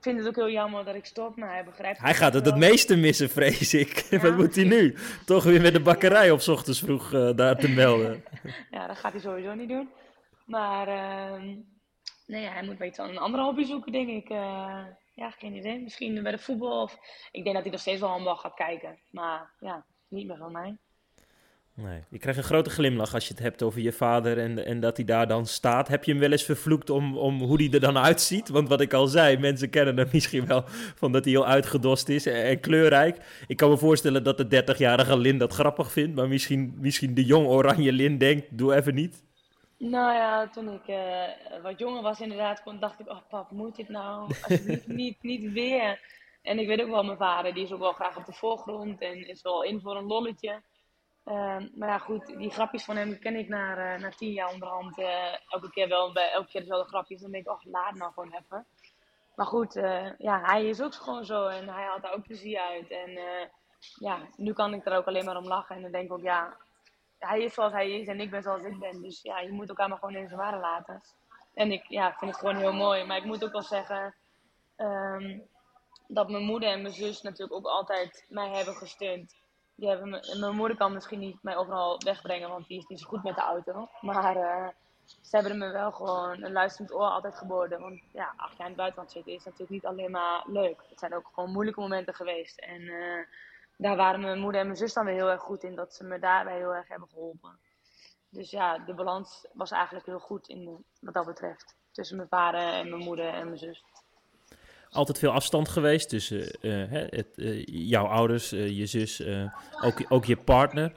vindt 0.00 0.18
het 0.18 0.28
ook 0.28 0.36
heel 0.36 0.50
jammer 0.50 0.84
dat 0.84 0.94
ik 0.94 1.04
stop, 1.04 1.36
maar 1.36 1.52
hij 1.52 1.64
begrijpt 1.64 1.98
Hij 2.00 2.14
gaat 2.14 2.34
het 2.34 2.46
het 2.46 2.56
meeste 2.56 2.96
missen, 2.96 3.30
vrees 3.30 3.74
ik. 3.74 4.06
Ja. 4.10 4.20
Wat 4.30 4.36
moet 4.36 4.54
hij 4.54 4.64
nu? 4.64 4.96
Toch 5.26 5.44
weer 5.44 5.60
met 5.60 5.72
de 5.72 5.80
bakkerij 5.80 6.30
op 6.30 6.40
ochtends 6.48 6.80
vroeg 6.80 7.12
eh, 7.12 7.30
daar 7.36 7.56
te 7.56 7.68
melden. 7.68 8.24
Ja, 8.70 8.86
dat 8.86 8.98
gaat 8.98 9.12
hij 9.12 9.20
sowieso 9.20 9.54
niet 9.54 9.68
doen. 9.68 9.88
Maar 10.46 10.88
ehm, 10.88 11.56
nee, 12.26 12.46
hij 12.46 12.62
moet 12.62 12.78
wel 12.78 12.88
iets 12.88 12.98
aan 12.98 13.08
een 13.08 13.18
andere 13.18 13.42
hobby 13.42 13.64
zoeken, 13.64 13.92
denk 13.92 14.08
ik. 14.08 14.28
Ja, 15.20 15.30
geen 15.30 15.54
idee. 15.54 15.80
Misschien 15.80 16.22
bij 16.22 16.32
de 16.32 16.38
voetbal. 16.38 16.82
Of... 16.82 16.98
Ik 17.32 17.42
denk 17.42 17.54
dat 17.54 17.62
hij 17.62 17.72
nog 17.72 17.80
steeds 17.80 18.00
wel 18.00 18.08
handbal 18.08 18.36
gaat 18.36 18.54
kijken. 18.54 18.98
Maar 19.10 19.50
ja, 19.58 19.84
niet 20.08 20.26
meer 20.26 20.36
van 20.36 20.52
mij. 20.52 20.76
Nee, 21.74 22.02
je 22.10 22.18
krijgt 22.18 22.38
een 22.38 22.44
grote 22.44 22.70
glimlach 22.70 23.14
als 23.14 23.28
je 23.28 23.34
het 23.34 23.42
hebt 23.42 23.62
over 23.62 23.80
je 23.80 23.92
vader 23.92 24.38
en, 24.38 24.66
en 24.66 24.80
dat 24.80 24.96
hij 24.96 25.06
daar 25.06 25.28
dan 25.28 25.46
staat. 25.46 25.88
Heb 25.88 26.04
je 26.04 26.10
hem 26.10 26.20
wel 26.20 26.30
eens 26.30 26.42
vervloekt 26.44 26.90
om, 26.90 27.18
om 27.18 27.42
hoe 27.42 27.62
hij 27.62 27.72
er 27.72 27.80
dan 27.80 27.98
uitziet? 27.98 28.48
Want 28.48 28.68
wat 28.68 28.80
ik 28.80 28.92
al 28.92 29.06
zei, 29.06 29.38
mensen 29.38 29.70
kennen 29.70 29.96
hem 29.96 30.08
misschien 30.12 30.46
wel 30.46 30.62
van 30.94 31.12
dat 31.12 31.24
hij 31.24 31.32
heel 31.32 31.46
uitgedost 31.46 32.08
is 32.08 32.26
en, 32.26 32.44
en 32.44 32.60
kleurrijk. 32.60 33.44
Ik 33.46 33.56
kan 33.56 33.70
me 33.70 33.76
voorstellen 33.76 34.24
dat 34.24 34.38
de 34.50 34.62
30-jarige 34.62 35.18
Lin 35.18 35.38
dat 35.38 35.52
grappig 35.52 35.92
vindt, 35.92 36.14
maar 36.14 36.28
misschien, 36.28 36.74
misschien 36.78 37.14
de 37.14 37.24
jong 37.24 37.46
oranje 37.46 37.92
Lin 37.92 38.18
denkt, 38.18 38.58
doe 38.58 38.74
even 38.74 38.94
niet. 38.94 39.22
Nou 39.80 40.14
ja, 40.14 40.48
toen 40.48 40.72
ik 40.72 40.86
eh, 40.86 41.62
wat 41.62 41.78
jonger 41.78 42.02
was 42.02 42.20
inderdaad, 42.20 42.62
kon, 42.62 42.80
dacht 42.80 43.00
ik, 43.00 43.08
oh 43.08 43.20
pap, 43.28 43.50
moet 43.50 43.76
dit 43.76 43.88
nou? 43.88 44.34
Alsjeblieft 44.42 44.86
niet, 45.02 45.22
niet 45.22 45.52
weer. 45.52 46.00
En 46.42 46.58
ik 46.58 46.66
weet 46.66 46.82
ook 46.82 46.90
wel, 46.90 47.02
mijn 47.02 47.18
vader, 47.18 47.54
die 47.54 47.64
is 47.64 47.72
ook 47.72 47.78
wel 47.80 47.92
graag 47.92 48.16
op 48.16 48.24
de 48.24 48.32
voorgrond 48.32 49.00
en 49.00 49.28
is 49.28 49.42
wel 49.42 49.62
in 49.62 49.80
voor 49.80 49.96
een 49.96 50.06
lolletje. 50.06 50.62
Ehm, 51.24 51.68
maar 51.74 51.88
ja, 51.88 51.98
goed, 51.98 52.26
die 52.26 52.50
grapjes 52.50 52.84
van 52.84 52.96
hem 52.96 53.18
ken 53.18 53.36
ik 53.36 53.48
na, 53.48 53.76
eh, 53.76 54.00
na 54.00 54.10
tien 54.10 54.32
jaar 54.32 54.52
onderhand 54.52 54.98
eh, 54.98 55.34
elke 55.48 55.70
keer 55.70 55.88
wel, 55.88 56.12
bij 56.12 56.32
elke 56.32 56.48
keer 56.48 56.60
dezelfde 56.60 56.88
grapjes. 56.88 57.20
Dan 57.20 57.30
denk 57.30 57.46
ik, 57.46 57.52
oh, 57.52 57.64
laat 57.64 57.94
nou 57.94 58.12
gewoon 58.12 58.32
even. 58.32 58.66
Maar 59.34 59.46
goed, 59.46 59.74
ja, 60.18 60.40
hij 60.42 60.64
is 60.64 60.82
ook 60.82 60.94
gewoon 60.94 61.24
zo 61.24 61.46
en 61.46 61.68
hij 61.68 61.84
haalt 61.84 62.02
daar 62.02 62.14
ook 62.14 62.26
plezier 62.26 62.60
uit. 62.60 62.90
En 62.90 63.18
ja, 63.94 64.18
nu 64.36 64.52
kan 64.52 64.74
ik 64.74 64.86
er 64.86 64.96
ook 64.96 65.06
alleen 65.06 65.24
maar 65.24 65.36
om 65.36 65.46
lachen. 65.46 65.76
En 65.76 65.82
dan 65.82 65.92
denk 65.92 66.04
ik 66.04 66.12
ook, 66.12 66.22
ja, 66.22 66.56
hij 67.20 67.42
is 67.42 67.54
zoals 67.54 67.72
hij 67.72 67.90
is 67.90 68.06
en 68.06 68.20
ik 68.20 68.30
ben 68.30 68.42
zoals 68.42 68.62
ik 68.62 68.78
ben. 68.78 69.02
Dus 69.02 69.22
ja, 69.22 69.40
je 69.40 69.52
moet 69.52 69.68
elkaar 69.68 69.88
maar 69.88 69.98
gewoon 69.98 70.14
in 70.14 70.28
zijn 70.28 70.40
waarde 70.40 70.58
laten. 70.58 71.00
En 71.54 71.72
ik 71.72 71.84
ja, 71.88 72.14
vind 72.18 72.30
het 72.30 72.40
gewoon 72.40 72.56
heel 72.56 72.72
mooi. 72.72 73.04
Maar 73.04 73.16
ik 73.16 73.24
moet 73.24 73.44
ook 73.44 73.52
wel 73.52 73.62
zeggen 73.62 74.14
ehm, 74.76 75.38
dat 76.06 76.30
mijn 76.30 76.44
moeder 76.44 76.68
en 76.68 76.82
mijn 76.82 76.94
zus 76.94 77.22
natuurlijk 77.22 77.52
ook 77.52 77.66
altijd 77.66 78.26
mij 78.28 78.48
hebben 78.48 78.74
gesteund. 78.74 79.34
Die 79.74 79.88
hebben 79.88 80.10
mijn 80.40 80.56
moeder 80.56 80.76
kan 80.76 80.92
misschien 80.92 81.18
niet 81.18 81.42
mij 81.42 81.56
overal 81.56 82.00
wegbrengen, 82.04 82.48
want 82.48 82.66
die 82.66 82.78
is 82.78 82.86
niet 82.86 83.00
zo 83.00 83.08
goed 83.08 83.22
met 83.22 83.34
de 83.34 83.40
auto. 83.40 83.88
Maar 84.00 84.36
eh, 84.36 84.68
ze 85.04 85.36
hebben 85.36 85.58
me 85.58 85.70
wel 85.70 85.92
gewoon 85.92 86.42
een 86.42 86.52
luisterend 86.52 86.94
oor 86.94 87.08
altijd 87.08 87.36
geboden. 87.36 87.80
Want 87.80 88.00
ja, 88.12 88.32
acht 88.36 88.56
jaar 88.56 88.66
in 88.66 88.72
het 88.72 88.76
buitenland 88.76 89.12
zitten 89.12 89.32
is 89.32 89.44
natuurlijk 89.44 89.70
niet 89.70 89.86
alleen 89.86 90.10
maar 90.10 90.42
leuk. 90.46 90.82
Het 90.88 90.98
zijn 90.98 91.14
ook 91.14 91.30
gewoon 91.32 91.50
moeilijke 91.52 91.80
momenten 91.80 92.14
geweest. 92.14 92.58
En 92.58 92.88
eh, 92.88 93.24
daar 93.80 93.96
waren 93.96 94.20
mijn 94.20 94.38
moeder 94.38 94.60
en 94.60 94.66
mijn 94.66 94.78
zus 94.78 94.92
dan 94.92 95.04
weer 95.04 95.14
heel 95.14 95.30
erg 95.30 95.40
goed 95.40 95.62
in, 95.62 95.74
dat 95.74 95.94
ze 95.94 96.04
me 96.04 96.18
daarbij 96.18 96.56
heel 96.56 96.74
erg 96.74 96.88
hebben 96.88 97.08
geholpen. 97.08 97.58
Dus 98.30 98.50
ja, 98.50 98.78
de 98.78 98.94
balans 98.94 99.46
was 99.52 99.70
eigenlijk 99.70 100.06
heel 100.06 100.18
goed 100.18 100.48
in, 100.48 100.84
wat 101.00 101.14
dat 101.14 101.26
betreft. 101.26 101.74
Tussen 101.92 102.16
mijn 102.16 102.28
vader 102.28 102.60
en 102.60 102.90
mijn 102.90 103.02
moeder 103.02 103.34
en 103.34 103.44
mijn 103.44 103.58
zus. 103.58 103.84
Altijd 104.90 105.18
veel 105.18 105.32
afstand 105.32 105.68
geweest 105.68 106.08
tussen 106.08 106.50
eh, 106.50 106.70
hè, 106.70 107.06
het, 107.08 107.38
eh, 107.38 107.64
jouw 107.66 108.06
ouders, 108.06 108.52
eh, 108.52 108.78
je 108.78 108.86
zus, 108.86 109.20
eh, 109.20 109.54
ook, 109.84 110.04
ook 110.08 110.24
je 110.24 110.36
partner. 110.36 110.92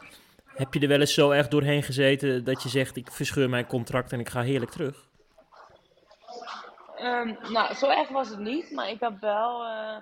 Heb 0.46 0.74
je 0.74 0.80
er 0.80 0.88
wel 0.88 1.00
eens 1.00 1.14
zo 1.14 1.32
erg 1.32 1.48
doorheen 1.48 1.84
gezeten 1.84 2.44
dat 2.44 2.64
je 2.64 2.70
zegt, 2.70 2.96
ik 2.96 3.12
verscheur 3.12 3.50
mijn 3.50 3.68
contract 3.68 4.12
en 4.12 4.20
ik 4.20 4.30
ga 4.30 4.42
heerlijk 4.42 4.72
terug? 4.72 5.08
Ehm, 6.96 7.52
nou, 7.52 7.74
zo 7.74 7.90
erg 7.90 8.10
was 8.10 8.30
het 8.30 8.40
niet, 8.40 8.72
maar 8.72 8.90
ik 8.90 9.00
heb 9.00 9.20
wel 9.20 9.64
eh, 9.66 9.98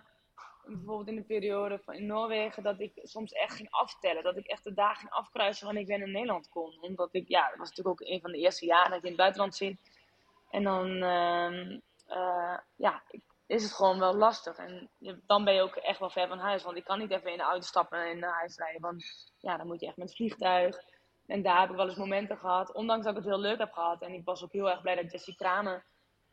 bijvoorbeeld 0.77 1.07
in 1.07 1.15
de 1.15 1.23
periode 1.23 1.79
van 1.79 1.93
in 1.93 2.05
Noorwegen 2.05 2.63
dat 2.63 2.79
ik 2.79 2.91
soms 3.03 3.31
echt 3.31 3.55
ging 3.55 3.71
aftellen. 3.71 4.23
Dat 4.23 4.37
ik 4.37 4.45
echt 4.47 4.63
de 4.63 4.73
dagen 4.73 4.95
ging 4.97 5.11
afkruisen 5.11 5.65
wanneer 5.65 5.83
ik 5.83 5.89
weer 5.89 5.97
naar 5.99 6.09
Nederland 6.09 6.49
kon. 6.49 6.77
Omdat 6.81 7.09
ik, 7.11 7.27
ja, 7.27 7.49
dat 7.49 7.57
was 7.57 7.69
natuurlijk 7.69 8.01
ook 8.01 8.07
een 8.07 8.21
van 8.21 8.31
de 8.31 8.37
eerste 8.37 8.65
jaren 8.65 8.89
dat 8.91 8.99
je 8.99 9.05
in 9.05 9.11
het 9.13 9.21
buitenland 9.21 9.55
zit. 9.55 9.77
En 10.49 10.63
dan, 10.63 10.87
ehm, 11.03 11.79
eh, 12.07 12.57
ja, 12.75 13.01
ik- 13.07 13.29
is 13.45 13.63
het 13.63 13.73
gewoon 13.73 13.99
wel 13.99 14.13
lastig. 14.13 14.57
En 14.57 14.89
dan 15.25 15.43
ben 15.43 15.53
je 15.53 15.61
ook 15.61 15.75
echt 15.75 15.99
wel 15.99 16.09
ver 16.09 16.27
van 16.27 16.39
huis. 16.39 16.63
Want 16.63 16.77
ik 16.77 16.83
kan 16.83 16.99
niet 16.99 17.11
even 17.11 17.31
in 17.31 17.37
de 17.37 17.43
auto 17.43 17.61
stappen 17.65 18.05
en 18.09 18.19
naar 18.19 18.33
huis 18.33 18.57
rijden. 18.57 18.81
Want 18.81 19.03
ja, 19.39 19.57
dan 19.57 19.67
moet 19.67 19.79
je 19.79 19.87
echt 19.87 19.97
met 19.97 20.07
het 20.07 20.15
vliegtuig. 20.15 20.77
En 21.27 21.41
daar 21.41 21.59
heb 21.59 21.69
ik 21.69 21.75
wel 21.75 21.87
eens 21.87 21.97
momenten 21.97 22.37
gehad. 22.37 22.73
Ondanks 22.73 23.05
dat 23.05 23.15
ik 23.17 23.21
het 23.23 23.29
heel 23.31 23.39
leuk 23.41 23.57
heb 23.57 23.71
gehad. 23.71 24.01
En 24.01 24.13
ik 24.13 24.25
was 24.25 24.43
ook 24.43 24.51
heel 24.51 24.69
erg 24.69 24.81
blij 24.81 24.95
dat 24.95 25.11
Jessie 25.11 25.35
Kramer 25.35 25.85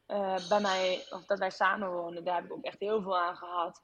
eh, 0.07 0.48
bij 0.48 0.61
mij, 0.61 1.07
of 1.11 1.24
dat 1.27 1.38
wij 1.38 1.51
samen 1.51 1.92
woonden. 1.92 2.24
Daar 2.24 2.35
heb 2.35 2.44
ik 2.44 2.53
ook 2.53 2.64
echt 2.64 2.81
heel 2.81 3.03
veel 3.03 3.18
aan 3.18 3.37
gehad. 3.37 3.83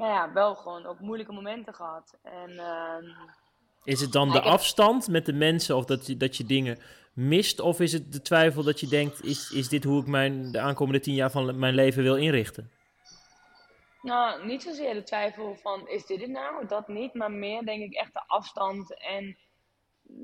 Maar 0.00 0.08
ja, 0.08 0.32
wel 0.32 0.54
gewoon 0.54 0.86
ook 0.86 1.00
moeilijke 1.00 1.32
momenten 1.32 1.74
gehad. 1.74 2.18
En 2.22 2.58
ehm, 2.58 3.04
Is 3.84 4.00
het 4.00 4.12
dan 4.12 4.28
de 4.28 4.34
heb- 4.34 4.44
afstand 4.44 5.08
met 5.08 5.26
de 5.26 5.32
mensen 5.32 5.76
of 5.76 5.84
dat 5.84 6.06
je, 6.06 6.16
dat 6.16 6.36
je 6.36 6.44
dingen 6.44 6.78
mist? 7.12 7.60
Of 7.60 7.80
is 7.80 7.92
het 7.92 8.12
de 8.12 8.22
twijfel 8.22 8.62
dat 8.62 8.80
je 8.80 8.86
denkt, 8.86 9.24
is, 9.24 9.50
is 9.50 9.68
dit 9.68 9.84
hoe 9.84 10.00
ik 10.00 10.06
mijn, 10.06 10.52
de 10.52 10.60
aankomende 10.60 11.00
tien 11.00 11.14
jaar 11.14 11.30
van 11.30 11.58
mijn 11.58 11.74
leven 11.74 12.02
wil 12.02 12.16
inrichten? 12.16 12.70
Nou, 14.02 14.46
niet 14.46 14.62
zozeer 14.62 14.94
de 14.94 15.02
twijfel 15.02 15.54
van 15.62 15.88
is 15.88 16.06
dit 16.06 16.20
het 16.20 16.30
nou? 16.30 16.66
Dat 16.66 16.88
niet, 16.88 17.14
maar 17.14 17.30
meer 17.32 17.62
denk 17.64 17.82
ik 17.82 17.94
echt 17.94 18.12
de 18.12 18.22
afstand. 18.26 19.00
En 19.00 19.38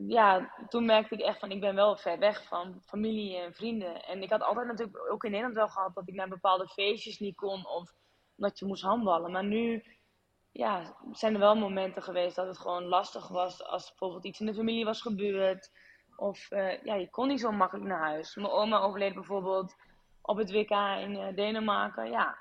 ja, 0.09 0.55
toen 0.69 0.85
merkte 0.85 1.15
ik 1.15 1.21
echt 1.21 1.39
van 1.39 1.51
ik 1.51 1.61
ben 1.61 1.75
wel 1.75 1.97
ver 1.97 2.19
weg 2.19 2.45
van 2.45 2.81
familie 2.87 3.37
en 3.37 3.53
vrienden. 3.55 4.05
En 4.05 4.23
ik 4.23 4.31
had 4.31 4.43
altijd 4.43 4.67
natuurlijk 4.67 5.11
ook 5.13 5.25
in 5.25 5.31
Nederland 5.31 5.57
wel 5.57 5.69
gehad 5.69 5.95
dat 5.95 6.09
ik 6.09 6.15
naar 6.15 6.29
bepaalde 6.29 6.69
feestjes 6.69 7.19
niet 7.19 7.37
kon 7.37 7.67
of 7.69 7.93
dat 8.37 8.59
je 8.59 8.67
moest 8.67 8.83
handballen. 8.83 9.31
Maar 9.31 9.45
nu 9.45 9.83
ja, 10.57 10.97
zijn 11.13 11.35
er 11.35 11.41
wel 11.41 11.57
momenten 11.57 12.03
geweest 12.03 12.37
dat 12.37 12.47
het 12.47 12.59
gewoon 12.59 12.85
lastig 12.85 13.29
was 13.29 13.65
als 13.65 13.89
bijvoorbeeld 13.89 14.25
iets 14.25 14.41
in 14.41 14.47
de 14.47 14.55
familie 14.55 14.85
was 14.85 15.01
gebeurd. 15.01 15.71
Of 16.17 16.51
eh, 16.51 16.83
ja, 16.83 16.95
je 16.95 17.11
kon 17.11 17.29
niet 17.29 17.41
zo 17.41 17.51
makkelijk 17.51 17.87
naar 17.87 18.01
huis. 18.01 18.35
Mijn 18.35 18.49
oma 18.49 18.79
overleed 18.79 19.15
bijvoorbeeld 19.15 19.75
op 20.21 20.37
het 20.37 20.51
WK 20.51 20.71
in 21.01 21.17
eh, 21.17 21.35
Denemarken. 21.35 22.11
Ja, 22.11 22.37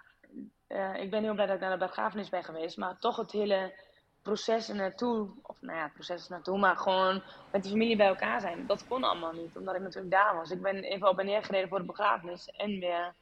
eh, 0.67 0.95
ik 0.95 1.09
ben 1.09 1.23
heel 1.23 1.33
blij 1.33 1.45
dat 1.45 1.55
ik 1.55 1.61
naar 1.61 1.79
de 1.79 1.85
begrafenis 1.85 2.29
ben 2.29 2.43
geweest. 2.43 2.77
Maar 2.77 2.97
toch 2.97 3.15
het 3.15 3.31
hele 3.31 3.73
proces 4.21 4.67
naartoe, 4.67 5.29
of 5.41 5.61
nou 5.61 5.77
ja, 5.77 5.91
proces 5.93 6.27
naartoe, 6.27 6.57
maar 6.57 6.77
gewoon 6.77 7.23
met 7.51 7.63
de 7.63 7.69
familie 7.69 7.95
bij 7.95 8.07
elkaar 8.07 8.41
zijn. 8.41 8.67
Dat 8.67 8.87
kon 8.87 9.03
allemaal 9.03 9.33
niet, 9.33 9.57
omdat 9.57 9.75
ik 9.75 9.81
natuurlijk 9.81 10.11
daar 10.13 10.35
was. 10.35 10.51
Ik 10.51 10.61
ben 10.61 10.83
even 10.83 11.09
op 11.09 11.19
en 11.19 11.25
neer 11.25 11.43
gereden 11.43 11.69
voor 11.69 11.79
de 11.79 11.85
begrafenis 11.85 12.49
en 12.49 12.79
weer, 12.79 13.15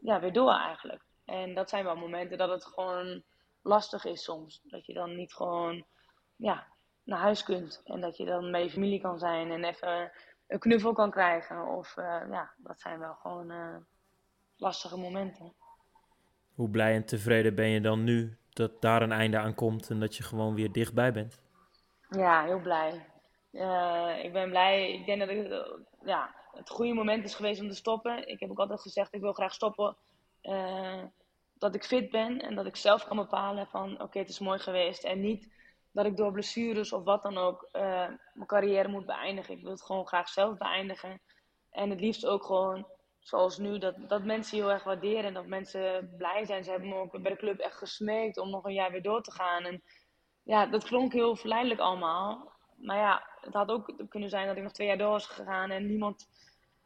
ja, 0.00 0.20
weer 0.20 0.32
door 0.32 0.52
eigenlijk. 0.52 1.02
En 1.28 1.54
dat 1.54 1.68
zijn 1.68 1.84
wel 1.84 1.96
momenten 1.96 2.38
dat 2.38 2.50
het 2.50 2.64
gewoon 2.64 3.22
lastig 3.62 4.04
is 4.04 4.24
soms. 4.24 4.60
Dat 4.64 4.86
je 4.86 4.92
dan 4.92 5.16
niet 5.16 5.34
gewoon, 5.34 5.84
ja, 6.36 6.66
naar 7.04 7.18
huis 7.18 7.42
kunt. 7.42 7.80
En 7.84 8.00
dat 8.00 8.16
je 8.16 8.24
dan 8.24 8.50
bij 8.50 8.62
je 8.62 8.70
familie 8.70 9.00
kan 9.00 9.18
zijn 9.18 9.50
en 9.50 9.64
even 9.64 10.12
een 10.46 10.58
knuffel 10.58 10.92
kan 10.92 11.10
krijgen. 11.10 11.66
Of 11.66 11.94
ja, 12.30 12.52
dat 12.56 12.80
zijn 12.80 12.98
wel 12.98 13.14
gewoon 13.14 13.52
lastige 14.56 14.96
momenten. 14.96 15.52
Hoe 16.54 16.70
blij 16.70 16.94
en 16.94 17.04
tevreden 17.04 17.54
ben 17.54 17.68
je 17.68 17.80
dan 17.80 18.04
nu 18.04 18.36
dat 18.52 18.80
daar 18.80 19.02
een 19.02 19.12
einde 19.12 19.38
aan 19.38 19.54
komt 19.54 19.90
en 19.90 20.00
dat 20.00 20.16
je 20.16 20.22
gewoon 20.22 20.54
weer 20.54 20.72
dichtbij 20.72 21.12
bent? 21.12 21.40
Ja, 22.10 22.44
heel 22.44 22.60
blij. 22.60 23.06
Uh, 23.52 24.24
ik 24.24 24.32
ben 24.32 24.48
blij. 24.48 24.92
Ik 24.92 25.06
denk 25.06 25.18
dat 25.18 25.28
het, 25.28 25.66
ja, 26.04 26.34
het 26.52 26.70
goede 26.70 26.92
moment 26.92 27.24
is 27.24 27.34
geweest 27.34 27.60
om 27.60 27.68
te 27.68 27.74
stoppen. 27.74 28.28
Ik 28.28 28.40
heb 28.40 28.50
ook 28.50 28.58
altijd 28.58 28.80
gezegd, 28.80 29.14
ik 29.14 29.20
wil 29.20 29.32
graag 29.32 29.54
stoppen. 29.54 29.96
Uh, 30.42 31.02
dat 31.54 31.74
ik 31.74 31.84
fit 31.84 32.10
ben 32.10 32.40
en 32.40 32.54
dat 32.54 32.66
ik 32.66 32.76
zelf 32.76 33.04
kan 33.06 33.16
bepalen 33.16 33.66
van 33.66 34.02
oké, 34.02 34.18
het 34.18 34.28
is 34.28 34.38
mooi 34.38 34.58
geweest. 34.58 35.04
En 35.04 35.20
niet 35.20 35.52
dat 35.92 36.06
ik 36.06 36.16
door 36.16 36.32
blessures 36.32 36.92
of 36.92 37.04
wat 37.04 37.22
dan 37.22 37.38
ook 37.38 37.68
uh, 37.72 37.82
mijn 38.32 38.46
carrière 38.46 38.88
moet 38.88 39.06
beëindigen. 39.06 39.54
Ik 39.54 39.62
wil 39.62 39.70
het 39.70 39.82
gewoon 39.82 40.06
graag 40.06 40.28
zelf 40.28 40.56
beëindigen. 40.56 41.20
En 41.70 41.90
het 41.90 42.00
liefst 42.00 42.26
ook 42.26 42.44
gewoon 42.44 42.86
zoals 43.18 43.58
nu, 43.58 43.78
dat, 43.78 43.94
dat 44.08 44.24
mensen 44.24 44.56
heel 44.56 44.70
erg 44.70 44.84
waarderen 44.84 45.24
en 45.24 45.34
dat 45.34 45.46
mensen 45.46 46.14
blij 46.16 46.44
zijn. 46.44 46.64
Ze 46.64 46.70
hebben 46.70 46.88
me 46.88 46.94
ook 46.94 47.22
bij 47.22 47.30
de 47.32 47.36
club 47.36 47.58
echt 47.58 47.76
gesmeekt 47.76 48.38
om 48.38 48.50
nog 48.50 48.64
een 48.64 48.72
jaar 48.72 48.90
weer 48.90 49.02
door 49.02 49.22
te 49.22 49.32
gaan. 49.32 49.64
En 49.64 49.82
ja, 50.42 50.66
dat 50.66 50.84
klonk 50.84 51.12
heel 51.12 51.36
verleidelijk 51.36 51.80
allemaal. 51.80 52.52
Maar 52.76 52.96
ja, 52.96 53.28
het 53.40 53.54
had 53.54 53.70
ook 53.70 53.92
kunnen 54.08 54.30
zijn 54.30 54.46
dat 54.46 54.56
ik 54.56 54.62
nog 54.62 54.72
twee 54.72 54.86
jaar 54.86 54.98
door 54.98 55.10
was 55.10 55.26
gegaan 55.26 55.70
en 55.70 55.86
niemand, 55.86 56.28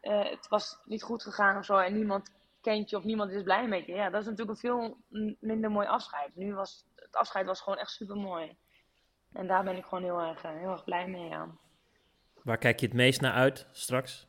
uh, 0.02 0.24
het 0.24 0.48
was 0.48 0.78
niet 0.84 1.02
goed 1.02 1.22
gegaan 1.22 1.58
of 1.58 1.64
zo 1.64 1.76
en 1.76 1.94
niemand 1.94 2.30
kent 2.62 2.90
je 2.90 2.96
of 2.96 3.04
niemand 3.04 3.30
is 3.30 3.42
blij 3.42 3.68
met 3.68 3.86
je. 3.86 3.92
Ja, 3.92 4.10
dat 4.10 4.20
is 4.20 4.26
natuurlijk 4.26 4.50
een 4.50 4.70
veel 4.70 4.96
minder 5.40 5.70
mooi 5.70 5.86
afscheid. 5.86 6.36
Nu 6.36 6.54
was 6.54 6.86
het 6.94 7.16
afscheid 7.16 7.46
was 7.46 7.60
gewoon 7.60 7.78
echt 7.78 7.90
super 7.90 8.16
mooi. 8.16 8.56
En 9.32 9.46
daar 9.46 9.64
ben 9.64 9.76
ik 9.76 9.84
gewoon 9.84 10.04
heel 10.04 10.20
erg, 10.20 10.42
heel 10.42 10.70
erg 10.70 10.84
blij 10.84 11.08
mee. 11.08 11.28
Ja. 11.28 11.48
Waar 12.42 12.58
kijk 12.58 12.80
je 12.80 12.86
het 12.86 12.94
meest 12.94 13.20
naar 13.20 13.32
uit 13.32 13.66
straks? 13.72 14.26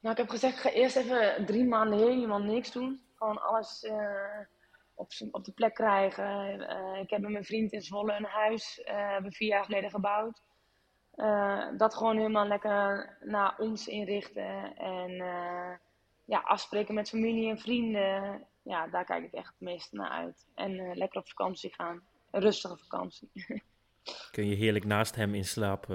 Nou, 0.00 0.14
ik 0.14 0.20
heb 0.20 0.28
gezegd, 0.28 0.54
ik 0.54 0.60
ga 0.60 0.70
eerst 0.70 0.96
even 0.96 1.46
drie 1.46 1.64
maanden 1.64 1.98
helemaal 1.98 2.42
niks 2.42 2.72
doen. 2.72 3.00
Gewoon 3.14 3.42
alles 3.42 3.82
uh, 3.82 4.38
op, 4.94 5.08
op 5.30 5.44
de 5.44 5.52
plek 5.52 5.74
krijgen. 5.74 6.60
Uh, 6.60 7.00
ik 7.00 7.10
heb 7.10 7.20
met 7.20 7.30
mijn 7.30 7.44
vriend 7.44 7.72
in 7.72 7.82
Zwolle 7.82 8.12
een 8.12 8.24
huis, 8.24 8.78
uh, 8.78 8.86
hebben 8.86 9.32
vier 9.32 9.48
jaar 9.48 9.64
geleden 9.64 9.90
gebouwd. 9.90 10.42
dat 11.76 11.94
gewoon 11.94 12.16
helemaal 12.16 12.46
lekker 12.46 13.16
naar 13.20 13.58
ons 13.58 13.86
inrichten. 13.86 14.76
En 14.76 15.10
ja, 16.30 16.38
afspreken 16.38 16.94
met 16.94 17.08
familie 17.08 17.50
en 17.50 17.58
vrienden. 17.58 18.44
Ja, 18.62 18.86
daar 18.86 19.04
kijk 19.04 19.24
ik 19.24 19.32
echt 19.32 19.46
het 19.46 19.60
meest 19.60 19.92
naar 19.92 20.10
uit. 20.10 20.46
En 20.54 20.96
lekker 20.96 21.20
op 21.20 21.28
vakantie 21.28 21.74
gaan. 21.74 22.02
Een 22.30 22.40
rustige 22.40 22.76
vakantie. 22.76 23.30
Kun 24.30 24.46
je 24.46 24.54
heerlijk 24.54 24.84
naast 24.84 25.14
hem 25.14 25.34
in 25.34 25.44
slaap 25.44 25.86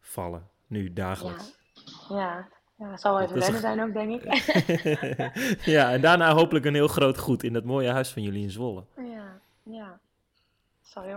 vallen, 0.00 0.48
nu 0.66 0.92
dagelijks? 0.92 1.58
Ja, 2.08 2.48
ja 2.76 2.96
zal 2.96 3.14
wel 3.14 3.22
even 3.22 3.38
wennen 3.38 3.60
zijn 3.60 3.82
ook, 3.82 3.92
denk 3.92 4.22
ik. 4.22 4.34
ja, 5.76 5.92
en 5.92 6.00
daarna 6.00 6.34
hopelijk 6.34 6.64
een 6.64 6.74
heel 6.74 6.88
groot 6.88 7.18
goed 7.18 7.42
in 7.42 7.52
dat 7.52 7.64
mooie 7.64 7.90
huis 7.90 8.12
van 8.12 8.22
jullie 8.22 8.42
in 8.42 8.50
Zwolle. 8.50 8.84
Ja, 8.96 9.40
ja. 9.62 10.00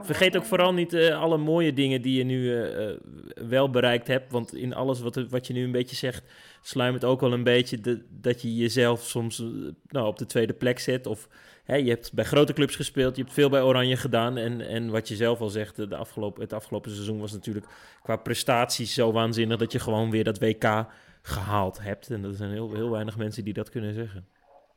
Vergeet 0.01 0.37
ook 0.37 0.45
vooral 0.45 0.73
niet 0.73 0.93
uh, 0.93 1.21
alle 1.21 1.37
mooie 1.37 1.73
dingen 1.73 2.01
die 2.01 2.17
je 2.17 2.23
nu 2.23 2.43
uh, 2.43 2.97
wel 3.33 3.69
bereikt 3.69 4.07
hebt. 4.07 4.31
Want 4.31 4.55
in 4.55 4.73
alles 4.73 5.01
wat, 5.01 5.15
wat 5.29 5.47
je 5.47 5.53
nu 5.53 5.63
een 5.63 5.71
beetje 5.71 5.95
zegt, 5.95 6.23
sluimert 6.61 7.03
ook 7.03 7.21
wel 7.21 7.33
een 7.33 7.43
beetje 7.43 7.79
de, 7.81 8.05
dat 8.09 8.41
je 8.41 8.55
jezelf 8.55 9.03
soms 9.03 9.43
nou, 9.87 10.07
op 10.07 10.17
de 10.17 10.25
tweede 10.25 10.53
plek 10.53 10.79
zet. 10.79 11.07
Of 11.07 11.27
hè, 11.63 11.75
je 11.75 11.89
hebt 11.89 12.13
bij 12.13 12.25
grote 12.25 12.53
clubs 12.53 12.75
gespeeld, 12.75 13.15
je 13.15 13.21
hebt 13.21 13.33
veel 13.33 13.49
bij 13.49 13.61
Oranje 13.61 13.97
gedaan. 13.97 14.37
En, 14.37 14.61
en 14.61 14.89
wat 14.89 15.07
je 15.07 15.15
zelf 15.15 15.41
al 15.41 15.49
zegt, 15.49 15.75
de 15.75 15.95
afgelopen, 15.95 16.41
het 16.41 16.53
afgelopen 16.53 16.91
seizoen 16.91 17.19
was 17.19 17.31
natuurlijk 17.31 17.65
qua 18.03 18.15
prestaties 18.15 18.93
zo 18.93 19.11
waanzinnig 19.11 19.57
dat 19.57 19.71
je 19.71 19.79
gewoon 19.79 20.11
weer 20.11 20.23
dat 20.23 20.39
WK 20.39 20.85
gehaald 21.21 21.81
hebt. 21.81 22.09
En 22.09 22.23
er 22.23 22.33
zijn 22.33 22.51
heel, 22.51 22.73
heel 22.73 22.89
weinig 22.89 23.17
mensen 23.17 23.43
die 23.43 23.53
dat 23.53 23.69
kunnen 23.69 23.93
zeggen. 23.93 24.27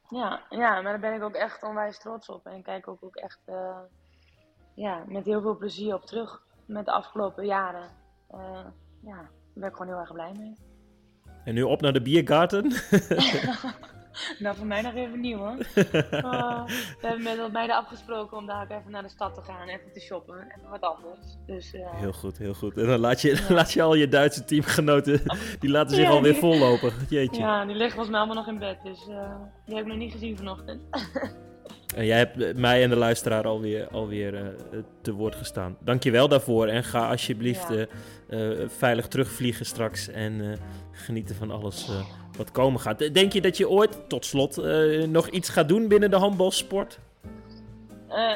Ja, 0.08 0.42
ja, 0.50 0.80
maar 0.80 0.82
daar 0.82 1.00
ben 1.00 1.14
ik 1.14 1.22
ook 1.22 1.34
echt 1.34 1.62
onwijs 1.62 1.98
trots 1.98 2.28
op. 2.28 2.46
En 2.46 2.62
kijk 2.62 2.88
ook, 2.88 3.04
ook 3.04 3.16
echt 3.16 3.40
uh, 3.48 3.78
ja, 4.74 5.04
met 5.08 5.24
heel 5.24 5.40
veel 5.40 5.56
plezier 5.56 5.94
op 5.94 6.04
terug 6.04 6.42
met 6.66 6.84
de 6.84 6.92
afgelopen 6.92 7.46
jaren. 7.46 7.90
Uh, 8.34 8.38
ja, 9.02 9.16
daar 9.16 9.30
ben 9.54 9.68
ik 9.68 9.76
gewoon 9.76 9.92
heel 9.92 10.00
erg 10.00 10.12
blij 10.12 10.32
mee. 10.38 10.56
En 11.44 11.54
nu 11.54 11.62
op 11.62 11.80
naar 11.80 11.92
de 11.92 12.02
biergarten. 12.02 12.62
nou, 14.38 14.56
voor 14.56 14.66
mij 14.66 14.82
nog 14.82 14.94
even 14.94 15.20
nieuw 15.20 15.38
hoor. 15.38 15.56
Uh, 15.74 16.66
we 17.00 17.06
hebben 17.06 17.22
met 17.22 17.38
wat 17.38 17.52
meiden 17.52 17.76
afgesproken 17.76 18.36
om 18.36 18.46
daar 18.46 18.70
even 18.70 18.90
naar 18.90 19.02
de 19.02 19.08
stad 19.08 19.34
te 19.34 19.42
gaan, 19.42 19.68
even 19.68 19.92
te 19.92 20.00
shoppen, 20.00 20.34
even 20.56 20.70
wat 20.70 20.80
anders. 20.80 21.36
Dus, 21.46 21.74
uh... 21.74 21.94
Heel 21.94 22.12
goed, 22.12 22.38
heel 22.38 22.54
goed. 22.54 22.76
En 22.76 22.86
dan 22.86 23.00
laat 23.00 23.20
je, 23.20 23.30
ja. 23.48 23.54
laat 23.54 23.72
je 23.72 23.82
al 23.82 23.94
je 23.94 24.08
Duitse 24.08 24.44
teamgenoten, 24.44 25.22
die 25.58 25.70
laten 25.70 25.96
zich 25.96 26.04
ja, 26.04 26.10
alweer 26.10 26.32
die... 26.32 26.40
vollopen. 26.40 26.92
Jeetje. 27.08 27.40
Ja, 27.40 27.64
die 27.64 27.74
liggen 27.74 27.94
volgens 27.94 28.10
mij 28.10 28.18
allemaal 28.18 28.44
nog 28.44 28.52
in 28.52 28.58
bed, 28.58 28.82
dus 28.82 29.08
uh, 29.08 29.36
die 29.66 29.74
heb 29.74 29.84
ik 29.84 29.90
nog 29.90 30.00
niet 30.00 30.12
gezien 30.12 30.36
vanochtend. 30.36 30.82
En 31.94 32.06
jij 32.06 32.18
hebt 32.18 32.56
mij 32.56 32.82
en 32.82 32.90
de 32.90 32.96
luisteraar 32.96 33.46
alweer, 33.46 33.88
alweer 33.88 34.34
uh, 34.34 34.48
te 35.00 35.12
woord 35.12 35.34
gestaan. 35.34 35.76
Dank 35.80 36.02
je 36.02 36.10
wel 36.10 36.28
daarvoor 36.28 36.66
en 36.66 36.84
ga 36.84 37.10
alsjeblieft 37.10 37.68
ja. 37.68 37.86
uh, 38.28 38.68
veilig 38.68 39.08
terugvliegen 39.08 39.66
straks 39.66 40.08
en 40.08 40.58
genieten 40.92 41.36
van 41.36 41.50
alles 41.50 41.90
wat 42.36 42.50
komen 42.50 42.80
gaat. 42.80 43.14
Denk 43.14 43.32
je 43.32 43.40
dat 43.40 43.56
je 43.56 43.68
ooit, 43.68 44.08
tot 44.08 44.24
slot, 44.24 44.56
nog 45.08 45.28
iets 45.28 45.48
gaat 45.48 45.68
doen 45.68 45.88
binnen 45.88 46.10
de 46.10 46.16
handbalsport? 46.16 46.98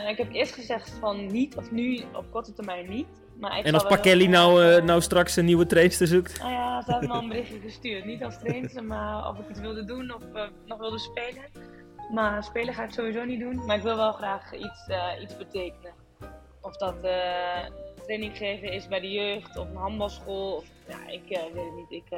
Ik 0.09 0.17
heb 0.17 0.33
eerst 0.33 0.55
gezegd 0.55 0.97
van 1.01 1.27
niet, 1.27 1.57
of 1.57 1.71
nu 1.71 2.01
op 2.15 2.25
korte 2.31 2.53
termijn 2.53 2.89
niet. 2.89 3.07
Maar 3.41 3.59
ik 3.59 3.65
en 3.65 3.75
als 3.75 3.87
Pakelli 3.87 4.29
nou, 4.29 4.83
nou 4.83 5.01
straks 5.01 5.37
een 5.37 5.45
nieuwe 5.45 5.67
trainster 5.67 6.07
zoekt? 6.07 6.39
Nou 6.39 6.53
ja, 6.53 6.83
ze 6.83 6.91
hebben 6.91 7.09
me 7.09 7.15
al 7.15 7.23
een 7.23 7.29
berichtje 7.29 7.61
gestuurd. 7.61 8.05
Niet 8.05 8.23
als 8.23 8.39
trainster, 8.39 8.85
maar 8.85 9.29
of 9.29 9.39
ik 9.39 9.49
iets 9.51 9.61
wilde 9.61 9.85
doen 9.85 10.15
of 10.15 10.23
nog 10.67 10.79
wilde 10.79 10.99
spelen. 10.99 11.43
Maar 12.11 12.45
spelen 12.45 12.75
ga 12.75 12.85
ik 12.85 12.93
sowieso 12.93 13.25
niet 13.25 13.41
doen. 13.41 13.65
Maar 13.67 13.77
ik 13.77 13.83
wil 13.83 13.97
wel 13.97 14.13
graag 14.13 14.55
iets, 14.55 14.89
iets 15.21 15.37
betekenen. 15.37 15.93
Of 16.61 16.77
dat 16.77 16.95
training 18.05 18.37
geven 18.37 18.73
is 18.73 18.89
bij 18.89 19.01
de 19.01 19.11
jeugd 19.11 19.57
of 19.57 19.69
een 19.69 19.77
handbalschool. 19.77 20.53
Of, 20.57 20.65
ja, 20.89 21.13
ik 21.13 21.31
uh, 21.31 21.55
weet 21.55 21.65
het 21.65 21.75
niet. 21.77 21.91
Ik, 21.91 22.11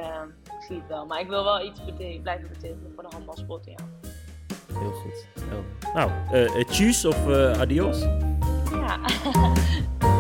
ik, 0.42 0.62
zie 0.68 0.76
het 0.76 0.88
wel. 0.88 1.06
Maar 1.06 1.20
ik 1.20 1.28
wil 1.28 1.44
wel 1.44 1.64
iets 1.64 1.84
betekenen, 1.84 2.22
blijven 2.22 2.48
betekenen 2.48 2.92
voor 2.94 3.02
de 3.02 3.08
handbalsport, 3.12 3.64
ja. 3.64 3.76
Heel 4.78 4.92
goed. 4.92 5.26
Heel. 5.48 5.64
Nou, 5.94 6.10
uh, 6.32 6.64
tjus 6.64 7.04
of 7.04 7.26
adios? 7.56 8.00
Ja. 8.70 8.98